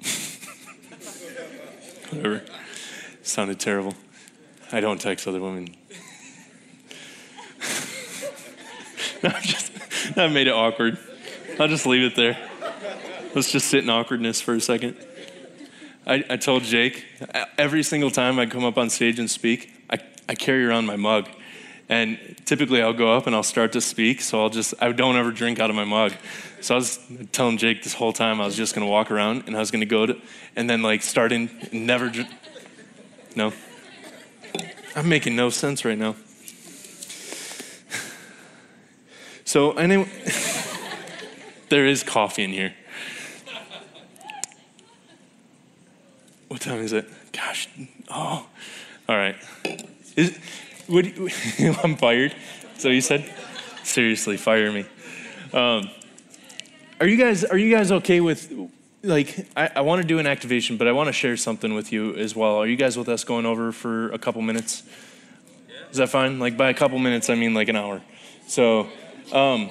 [2.10, 2.42] Whatever.
[3.22, 3.94] Sounded terrible.
[4.72, 5.66] I don't text other women.
[9.22, 9.72] no, i just,
[10.14, 10.98] that made it awkward.
[11.60, 12.38] I'll just leave it there.
[13.34, 14.96] Let's just sit in awkwardness for a second.
[16.08, 17.04] I, I told Jake
[17.58, 20.96] every single time I come up on stage and speak, I, I carry around my
[20.96, 21.28] mug.
[21.90, 25.16] And typically I'll go up and I'll start to speak, so I'll just, I don't
[25.16, 26.12] ever drink out of my mug.
[26.62, 26.98] So I was
[27.32, 29.84] telling Jake this whole time I was just gonna walk around and I was gonna
[29.84, 30.16] go to,
[30.56, 32.10] and then like starting, never,
[33.36, 33.52] no.
[34.96, 36.16] I'm making no sense right now.
[39.44, 40.10] So, anyway,
[41.70, 42.74] there is coffee in here.
[46.48, 47.06] What time is it?
[47.32, 47.68] Gosh,
[48.10, 48.46] oh,
[49.08, 49.36] all right.
[50.16, 50.38] Is,
[50.88, 51.28] would you,
[51.84, 52.34] I'm fired.
[52.78, 53.30] So you said,
[53.84, 54.86] seriously, fire me.
[55.52, 55.90] Um,
[57.00, 58.52] are you guys are you guys okay with
[59.02, 61.92] like I, I want to do an activation, but I want to share something with
[61.92, 62.56] you as well.
[62.56, 64.82] Are you guys with us going over for a couple minutes?
[65.90, 66.38] Is that fine?
[66.38, 68.02] Like by a couple minutes, I mean like an hour.
[68.46, 68.88] So,
[69.32, 69.70] um,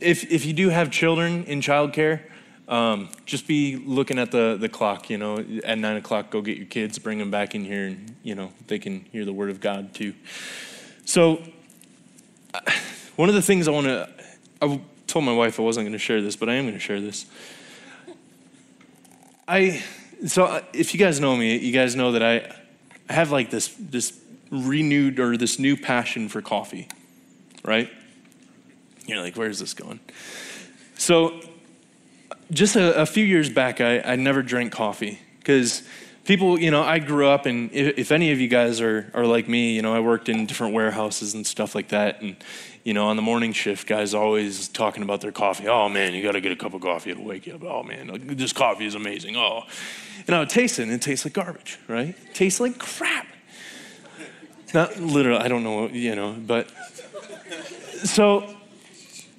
[0.00, 2.20] if if you do have children in childcare,
[2.68, 5.10] um, just be looking at the the clock.
[5.10, 8.14] You know, at nine o'clock, go get your kids, bring them back in here, and
[8.22, 10.14] you know they can hear the word of God too.
[11.04, 11.42] So,
[13.16, 14.08] one of the things I want to,
[14.60, 16.80] I told my wife I wasn't going to share this, but I am going to
[16.80, 17.26] share this.
[19.48, 19.82] I
[20.26, 22.54] so uh, if you guys know me, you guys know that I,
[23.08, 24.18] I have like this this
[24.50, 26.88] renewed or this new passion for coffee,
[27.64, 27.90] right?
[29.06, 29.98] You're like, where's this going?
[30.96, 31.40] So,
[32.52, 35.82] just a, a few years back, I, I never drank coffee because
[36.24, 39.26] people, you know, I grew up, and if, if, any of you guys are, are
[39.26, 42.20] like me, you know, I worked in different warehouses and stuff like that.
[42.22, 42.36] And,
[42.84, 45.68] you know, on the morning shift, guys always talking about their coffee.
[45.68, 47.10] Oh, man, you got to get a cup of coffee.
[47.10, 47.64] It'll wake you up.
[47.64, 49.36] Oh, man, this coffee is amazing.
[49.36, 49.64] Oh.
[50.26, 52.08] And I would taste it, and it tastes like garbage, right?
[52.08, 53.26] It tastes like crap.
[54.74, 56.68] Not literally, I don't know, you know, but
[58.04, 58.56] so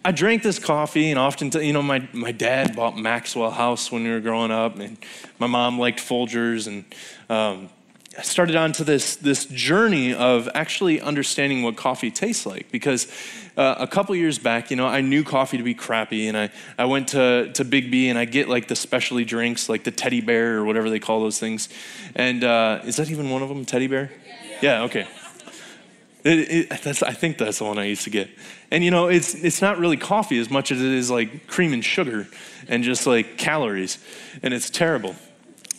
[0.05, 4.03] I drank this coffee, and often, you know, my, my dad bought Maxwell House when
[4.03, 4.97] we were growing up, and
[5.39, 6.83] my mom liked Folgers, and
[7.29, 7.69] um,
[8.17, 13.07] I started onto this, this journey of actually understanding what coffee tastes like because
[13.55, 16.49] uh, a couple years back, you know, I knew coffee to be crappy, and I,
[16.77, 20.19] I went to, to Biggby and I get like the specialty drinks, like the teddy
[20.19, 21.69] bear or whatever they call those things.
[22.13, 24.11] And uh, is that even one of them, teddy bear?
[24.61, 25.07] Yeah, okay.
[26.23, 28.29] It, it, I think that's the one I used to get.
[28.71, 31.73] And you know, it's, it's not really coffee as much as it is like cream
[31.73, 32.27] and sugar
[32.67, 33.97] and just like calories.
[34.41, 35.15] And it's terrible.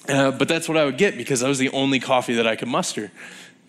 [0.09, 2.57] Uh, but that's what I would get because that was the only coffee that I
[2.57, 3.11] could muster.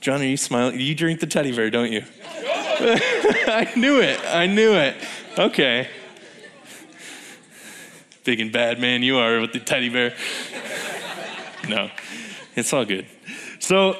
[0.01, 0.79] John, are you smiling?
[0.79, 2.03] You drink the teddy bear, don't you?
[2.25, 4.19] I knew it.
[4.25, 4.95] I knew it.
[5.37, 5.87] Okay.
[8.25, 10.13] Big and bad man you are with the teddy bear.
[11.67, 11.89] No,
[12.55, 13.07] it's all good.
[13.57, 13.97] So,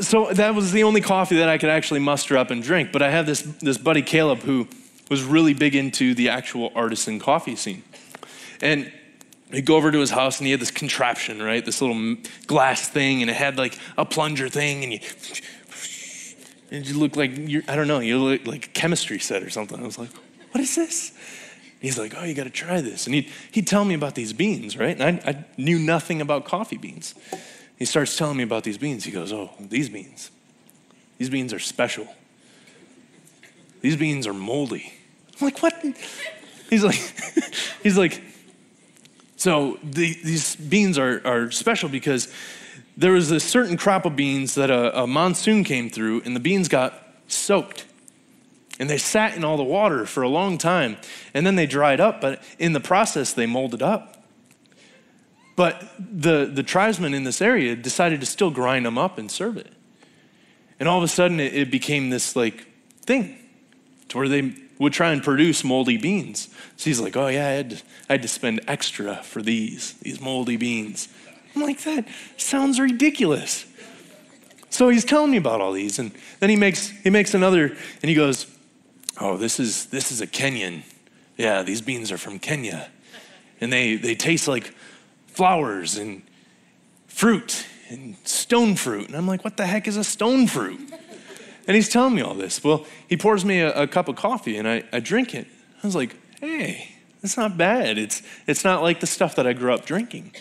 [0.00, 2.92] so that was the only coffee that I could actually muster up and drink.
[2.92, 4.68] But I have this, this buddy, Caleb, who
[5.10, 7.82] was really big into the actual artisan coffee scene.
[8.60, 8.92] And
[9.50, 11.64] he'd go over to his house and he had this contraption, right?
[11.64, 12.16] This little
[12.46, 15.00] glass thing, and it had like a plunger thing, and you,
[16.70, 17.32] and you look like,
[17.68, 19.78] I don't know, you look like a chemistry set or something.
[19.78, 20.10] I was like,
[20.52, 21.12] what is this?
[21.84, 23.06] he's like, oh, you got to try this.
[23.06, 24.98] And he'd, he'd tell me about these beans, right?
[24.98, 27.14] And I, I knew nothing about coffee beans.
[27.78, 29.04] He starts telling me about these beans.
[29.04, 30.30] He goes, Oh, these beans.
[31.18, 32.06] These beans are special.
[33.80, 34.92] These beans are moldy.
[35.40, 35.74] I'm like, What?
[36.70, 36.94] He's like,
[37.82, 38.22] He's like,
[39.36, 42.32] So the, these beans are, are special because
[42.96, 46.40] there was a certain crop of beans that a, a monsoon came through and the
[46.40, 46.94] beans got
[47.26, 47.86] soaked.
[48.78, 50.96] And they sat in all the water for a long time
[51.32, 54.13] and then they dried up, but in the process, they molded up.
[55.56, 59.56] But the, the tribesmen in this area decided to still grind them up and serve
[59.56, 59.72] it.
[60.80, 62.66] And all of a sudden, it, it became this like
[63.02, 63.38] thing
[64.08, 66.48] to where they would try and produce moldy beans.
[66.76, 67.76] So he's like, oh, yeah, I had, to,
[68.08, 71.08] I had to spend extra for these, these moldy beans.
[71.54, 73.66] I'm like, that sounds ridiculous.
[74.74, 78.08] So he's telling me about all these, and then he makes he makes another, and
[78.08, 78.48] he goes,
[79.20, 80.82] "Oh, this is this is a Kenyan.
[81.36, 82.90] Yeah, these beans are from Kenya,
[83.60, 84.74] and they they taste like
[85.34, 86.22] flowers and
[87.06, 89.08] fruit and stone fruit.
[89.08, 90.80] And I'm like, what the heck is a stone fruit?
[91.66, 92.62] And he's telling me all this.
[92.62, 95.46] Well, he pours me a, a cup of coffee and I, I drink it.
[95.82, 97.96] I was like, hey, that's not bad.
[97.96, 100.34] It's, it's not like the stuff that I grew up drinking.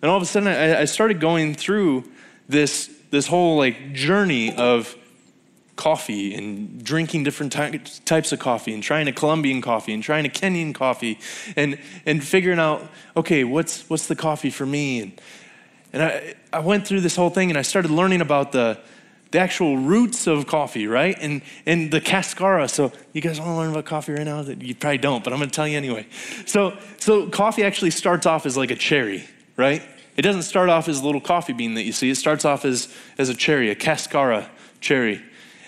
[0.00, 2.10] And all of a sudden, I, I started going through
[2.48, 4.96] this, this whole like journey of
[5.82, 10.24] coffee and drinking different ty- types of coffee and trying a Colombian coffee and trying
[10.24, 11.18] a Kenyan coffee
[11.56, 11.76] and,
[12.06, 15.00] and figuring out, okay, what's, what's the coffee for me?
[15.00, 15.20] And,
[15.92, 18.78] and I, I went through this whole thing and I started learning about the,
[19.32, 21.16] the actual roots of coffee, right?
[21.20, 22.68] And, and the cascara.
[22.68, 24.40] So you guys want to learn about coffee right now?
[24.42, 26.06] That you probably don't, but I'm going to tell you anyway.
[26.46, 29.24] So, so coffee actually starts off as like a cherry,
[29.56, 29.82] right?
[30.16, 32.10] it doesn't start off as a little coffee bean that you see.
[32.10, 34.48] It starts off as, as a cherry, a cascara
[34.80, 35.22] cherry.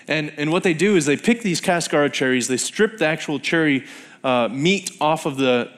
[0.07, 3.39] And, and what they do is they pick these cascara cherries, they strip the actual
[3.39, 3.85] cherry
[4.23, 5.71] uh, meat off of the,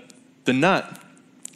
[0.45, 1.01] the nut,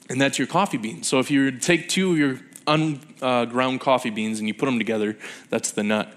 [0.10, 1.04] and that's your coffee bean.
[1.04, 4.78] So if you take two of your unground uh, coffee beans and you put them
[4.78, 5.18] together,
[5.50, 6.14] that's the nut.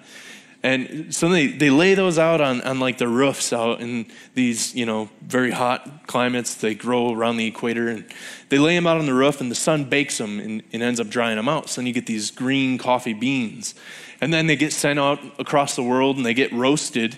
[0.64, 4.74] And so they, they lay those out on, on like the roofs out in these,
[4.74, 6.54] you know, very hot climates.
[6.54, 8.06] They grow around the equator and
[8.48, 11.00] they lay them out on the roof and the sun bakes them and, and ends
[11.00, 11.68] up drying them out.
[11.68, 13.74] So then you get these green coffee beans.
[14.20, 17.16] And then they get sent out across the world and they get roasted.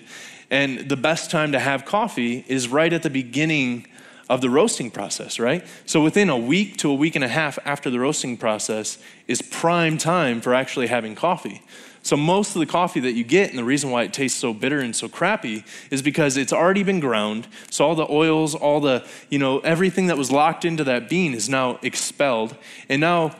[0.49, 3.87] And the best time to have coffee is right at the beginning
[4.29, 5.65] of the roasting process, right?
[5.85, 9.41] So within a week to a week and a half after the roasting process is
[9.41, 11.61] prime time for actually having coffee.
[12.07, 14.53] So, most of the coffee that you get, and the reason why it tastes so
[14.53, 17.47] bitter and so crappy, is because it's already been ground.
[17.69, 21.33] So, all the oils, all the, you know, everything that was locked into that bean
[21.33, 22.55] is now expelled.
[22.87, 23.35] And now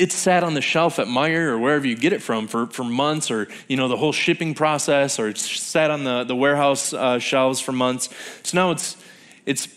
[0.00, 2.84] it's sat on the shelf at Meijer or wherever you get it from for, for
[2.84, 6.92] months, or, you know, the whole shipping process, or it's sat on the, the warehouse
[6.92, 8.08] uh, shelves for months.
[8.42, 8.96] So now it's,
[9.44, 9.68] it's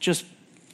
[0.00, 0.24] just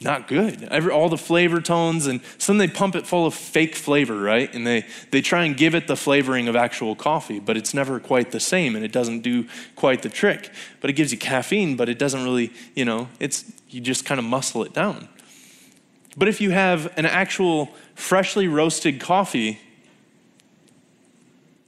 [0.00, 0.62] not good.
[0.70, 4.52] Every, all the flavor tones, and some they pump it full of fake flavor, right?
[4.54, 8.00] And they, they try and give it the flavoring of actual coffee, but it's never
[8.00, 9.46] quite the same and it doesn't do
[9.76, 10.50] quite the trick.
[10.80, 14.18] But it gives you caffeine, but it doesn't really, you know, it's, you just kind
[14.18, 15.08] of muscle it down.
[16.16, 19.60] But if you have an actual freshly roasted coffee,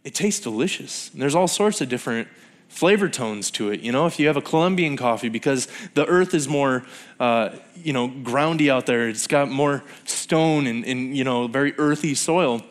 [0.02, 1.10] it tastes delicious.
[1.12, 2.26] And there's all sorts of different
[2.68, 3.80] flavor tones to it.
[3.80, 6.84] You know, if you have a Colombian coffee, because the earth is more,
[7.20, 11.74] uh, you know, groundy out there, it's got more stone and, and, you know, very
[11.78, 12.62] earthy soil,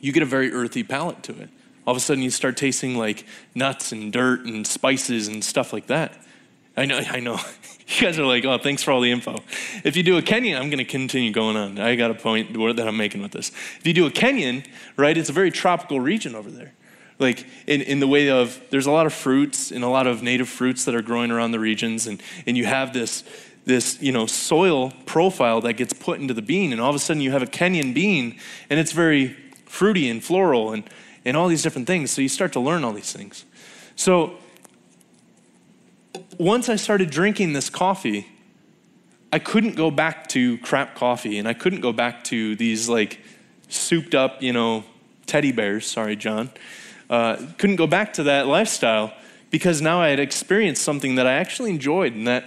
[0.00, 1.50] you get a very earthy palate to it.
[1.86, 3.24] All of a sudden, you start tasting like
[3.54, 6.18] nuts and dirt and spices and stuff like that.
[6.76, 7.38] I know, I know.
[7.88, 9.36] You guys are like, oh, thanks for all the info.
[9.84, 11.78] If you do a Kenyan, I'm going to continue going on.
[11.78, 13.50] I got a point that I'm making with this.
[13.78, 14.66] If you do a Kenyan,
[14.96, 16.72] right, it's a very tropical region over there
[17.18, 20.22] like in, in the way of there's a lot of fruits and a lot of
[20.22, 23.24] native fruits that are growing around the regions and, and you have this
[23.64, 26.98] this you know soil profile that gets put into the bean and all of a
[26.98, 28.38] sudden you have a kenyan bean
[28.70, 30.88] and it's very fruity and floral and,
[31.24, 33.44] and all these different things so you start to learn all these things
[33.96, 34.36] so
[36.38, 38.26] once i started drinking this coffee
[39.32, 43.20] i couldn't go back to crap coffee and i couldn't go back to these like
[43.68, 44.84] souped up you know
[45.26, 46.50] teddy bears sorry john
[47.08, 49.12] uh, couldn't go back to that lifestyle
[49.50, 52.44] because now I had experienced something that I actually enjoyed and that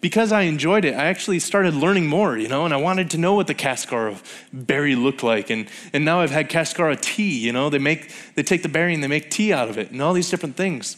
[0.00, 3.18] because I enjoyed it, I actually started learning more, you know, and I wanted to
[3.18, 4.16] know what the Cascara
[4.50, 5.50] berry looked like.
[5.50, 8.94] And, and now I've had Cascara tea, you know, they make, they take the berry
[8.94, 10.96] and they make tea out of it and all these different things.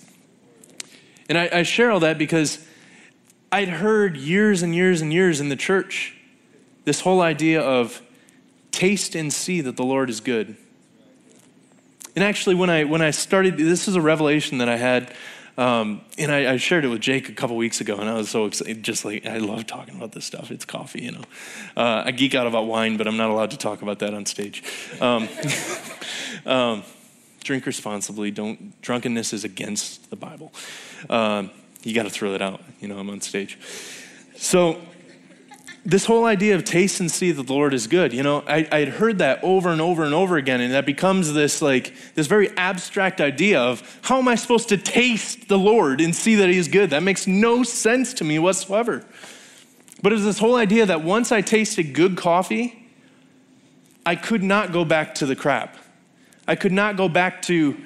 [1.29, 2.67] And I, I share all that because
[3.51, 6.17] I'd heard years and years and years in the church
[6.85, 8.03] this whole idea of
[8.71, 10.57] taste and see that the Lord is good.
[12.15, 15.15] And actually, when I, when I started, this is a revelation that I had,
[15.57, 18.31] um, and I, I, shared it with Jake a couple weeks ago, and I was
[18.31, 18.83] so excited.
[18.83, 20.51] Just like, I love talking about this stuff.
[20.51, 21.23] It's coffee, you know.
[21.77, 24.25] Uh, I geek out about wine, but I'm not allowed to talk about that on
[24.25, 24.63] stage.
[25.01, 25.29] Um,
[26.47, 26.83] um,
[27.43, 28.31] drink responsibly.
[28.31, 30.53] Don't, drunkenness is against the Bible.
[31.11, 31.51] Um,
[31.83, 33.59] you got to throw that out, you know, I'm on stage.
[34.37, 34.81] So,
[35.85, 38.67] this whole idea of taste and see that the Lord is good, you know, I,
[38.71, 42.29] had heard that over and over and over again, and that becomes this like this
[42.29, 46.49] very abstract idea of how am I supposed to taste the Lord and see that
[46.49, 46.91] He is good?
[46.91, 49.05] That makes no sense to me whatsoever.
[50.03, 52.91] But it's this whole idea that once I tasted good coffee,
[54.07, 55.77] I could not go back to the crap.
[56.47, 57.77] I could not go back to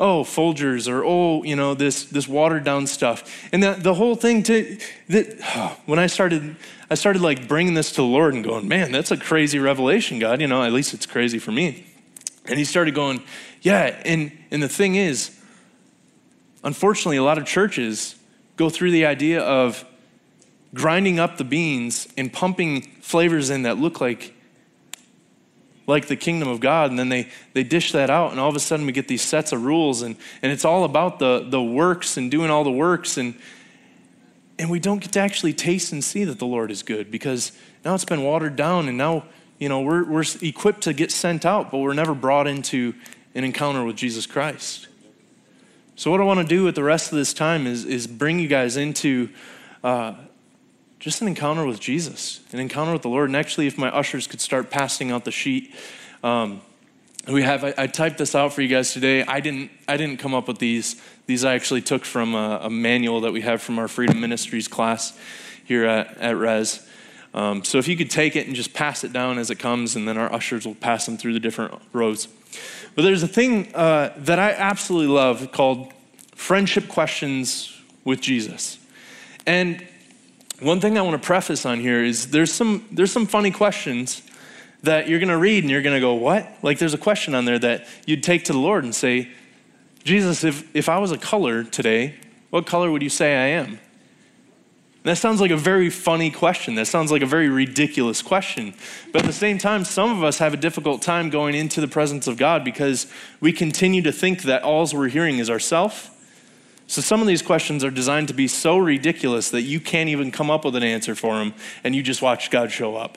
[0.00, 3.48] oh, Folgers or oh, you know, this this watered down stuff.
[3.52, 4.78] And the, the whole thing to
[5.08, 6.56] that when I started
[6.90, 10.18] I started like bringing this to the Lord and going, man, that's a crazy revelation,
[10.18, 10.40] God.
[10.40, 11.86] You know, at least it's crazy for me.
[12.46, 13.22] And he started going,
[13.60, 15.38] yeah, and and the thing is,
[16.64, 18.16] unfortunately, a lot of churches
[18.56, 19.84] go through the idea of
[20.74, 24.34] grinding up the beans and pumping flavors in that look like
[25.86, 28.56] like the kingdom of God, and then they, they dish that out, and all of
[28.56, 31.62] a sudden we get these sets of rules, and, and it's all about the, the
[31.62, 33.34] works and doing all the works, and,
[34.58, 37.52] and we don't get to actually taste and see that the Lord is good because
[37.84, 39.24] now it's been watered down, and now
[39.58, 42.94] you know we're, we're equipped to get sent out, but we're never brought into
[43.34, 44.88] an encounter with Jesus Christ.
[45.96, 48.38] So, what I want to do with the rest of this time is, is bring
[48.38, 49.28] you guys into
[49.84, 50.14] uh,
[51.00, 53.30] just an encounter with Jesus, an encounter with the Lord.
[53.30, 55.74] And actually, if my ushers could start passing out the sheet,
[56.22, 56.60] um,
[57.26, 57.64] we have.
[57.64, 59.24] I, I, typed this out for you guys today.
[59.24, 59.70] I didn't.
[59.88, 61.00] I didn't come up with these.
[61.26, 64.68] These I actually took from a, a manual that we have from our Freedom Ministries
[64.68, 65.18] class
[65.64, 66.86] here at, at Res.
[67.32, 69.96] Um, so if you could take it and just pass it down as it comes,
[69.96, 72.26] and then our ushers will pass them through the different rows.
[72.94, 75.92] But there's a thing uh, that I absolutely love called
[76.34, 78.78] friendship questions with Jesus.
[79.46, 79.86] And
[80.60, 84.22] one thing I want to preface on here is there's some there's some funny questions
[84.82, 87.34] that you're going to read and you're going to go, "What?" Like there's a question
[87.34, 89.28] on there that you'd take to the Lord and say,
[90.04, 92.16] "Jesus, if if I was a color today,
[92.50, 93.78] what color would you say I am?"
[95.02, 96.74] That sounds like a very funny question.
[96.74, 98.74] That sounds like a very ridiculous question.
[99.12, 101.88] But at the same time, some of us have a difficult time going into the
[101.88, 103.06] presence of God because
[103.40, 106.10] we continue to think that all we're hearing is ourself.
[106.90, 110.32] So some of these questions are designed to be so ridiculous that you can't even
[110.32, 113.16] come up with an answer for them, and you just watch God show up.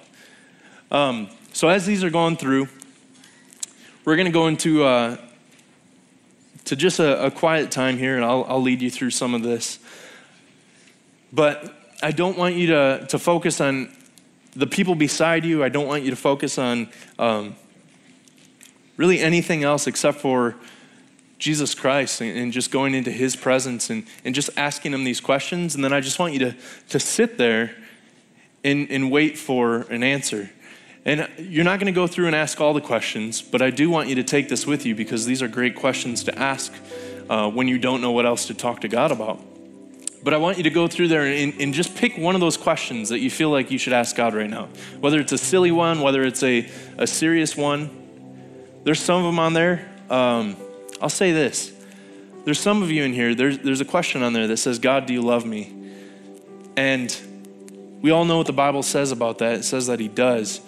[0.92, 2.68] Um, so as these are going through,
[4.06, 5.18] we're going to go into uh,
[6.66, 9.42] to just a, a, quiet time here, and I'll, I'll lead you through some of
[9.42, 9.80] this.
[11.32, 13.92] But I don't want you to, to focus on
[14.56, 15.64] the people beside you.
[15.64, 17.56] I don't want you to focus on um,
[18.98, 20.58] really anything else except for
[21.44, 25.20] Jesus Christ and, and, just going into his presence and, and just asking him these
[25.20, 25.76] questions.
[25.76, 26.56] And then I just want you to,
[26.88, 27.76] to sit there
[28.64, 30.50] and, and wait for an answer.
[31.04, 33.90] And you're not going to go through and ask all the questions, but I do
[33.90, 36.74] want you to take this with you because these are great questions to ask
[37.30, 39.42] uh, when you don't know what else to talk to God about.
[40.24, 42.56] But I want you to go through there and, and, just pick one of those
[42.56, 44.70] questions that you feel like you should ask God right now.
[45.02, 47.90] Whether it's a silly one, whether it's a, a serious one.
[48.86, 49.92] There's some of them on there.
[50.10, 50.56] Um,
[51.02, 51.72] I'll say this.
[52.46, 55.06] There's some of you in here, there's, there's a question on there that says, God,
[55.06, 55.74] do you love me?
[56.76, 57.16] And
[58.02, 59.56] we all know what the Bible says about that.
[59.56, 60.60] It says that He does.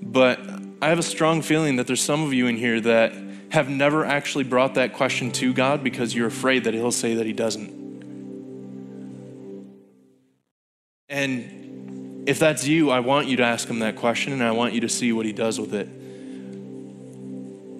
[0.00, 0.40] But
[0.80, 3.12] I have a strong feeling that there's some of you in here that
[3.50, 7.26] have never actually brought that question to God because you're afraid that He'll say that
[7.26, 7.82] He doesn't.
[11.08, 14.72] And if that's you, I want you to ask him that question and I want
[14.72, 15.88] you to see what he does with it.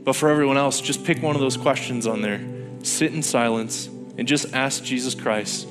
[0.04, 2.40] But for everyone else, just pick one of those questions on there,
[2.82, 3.86] sit in silence,
[4.18, 5.68] and just ask Jesus Christ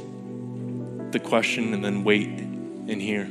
[1.11, 3.29] the question and then wait and hear.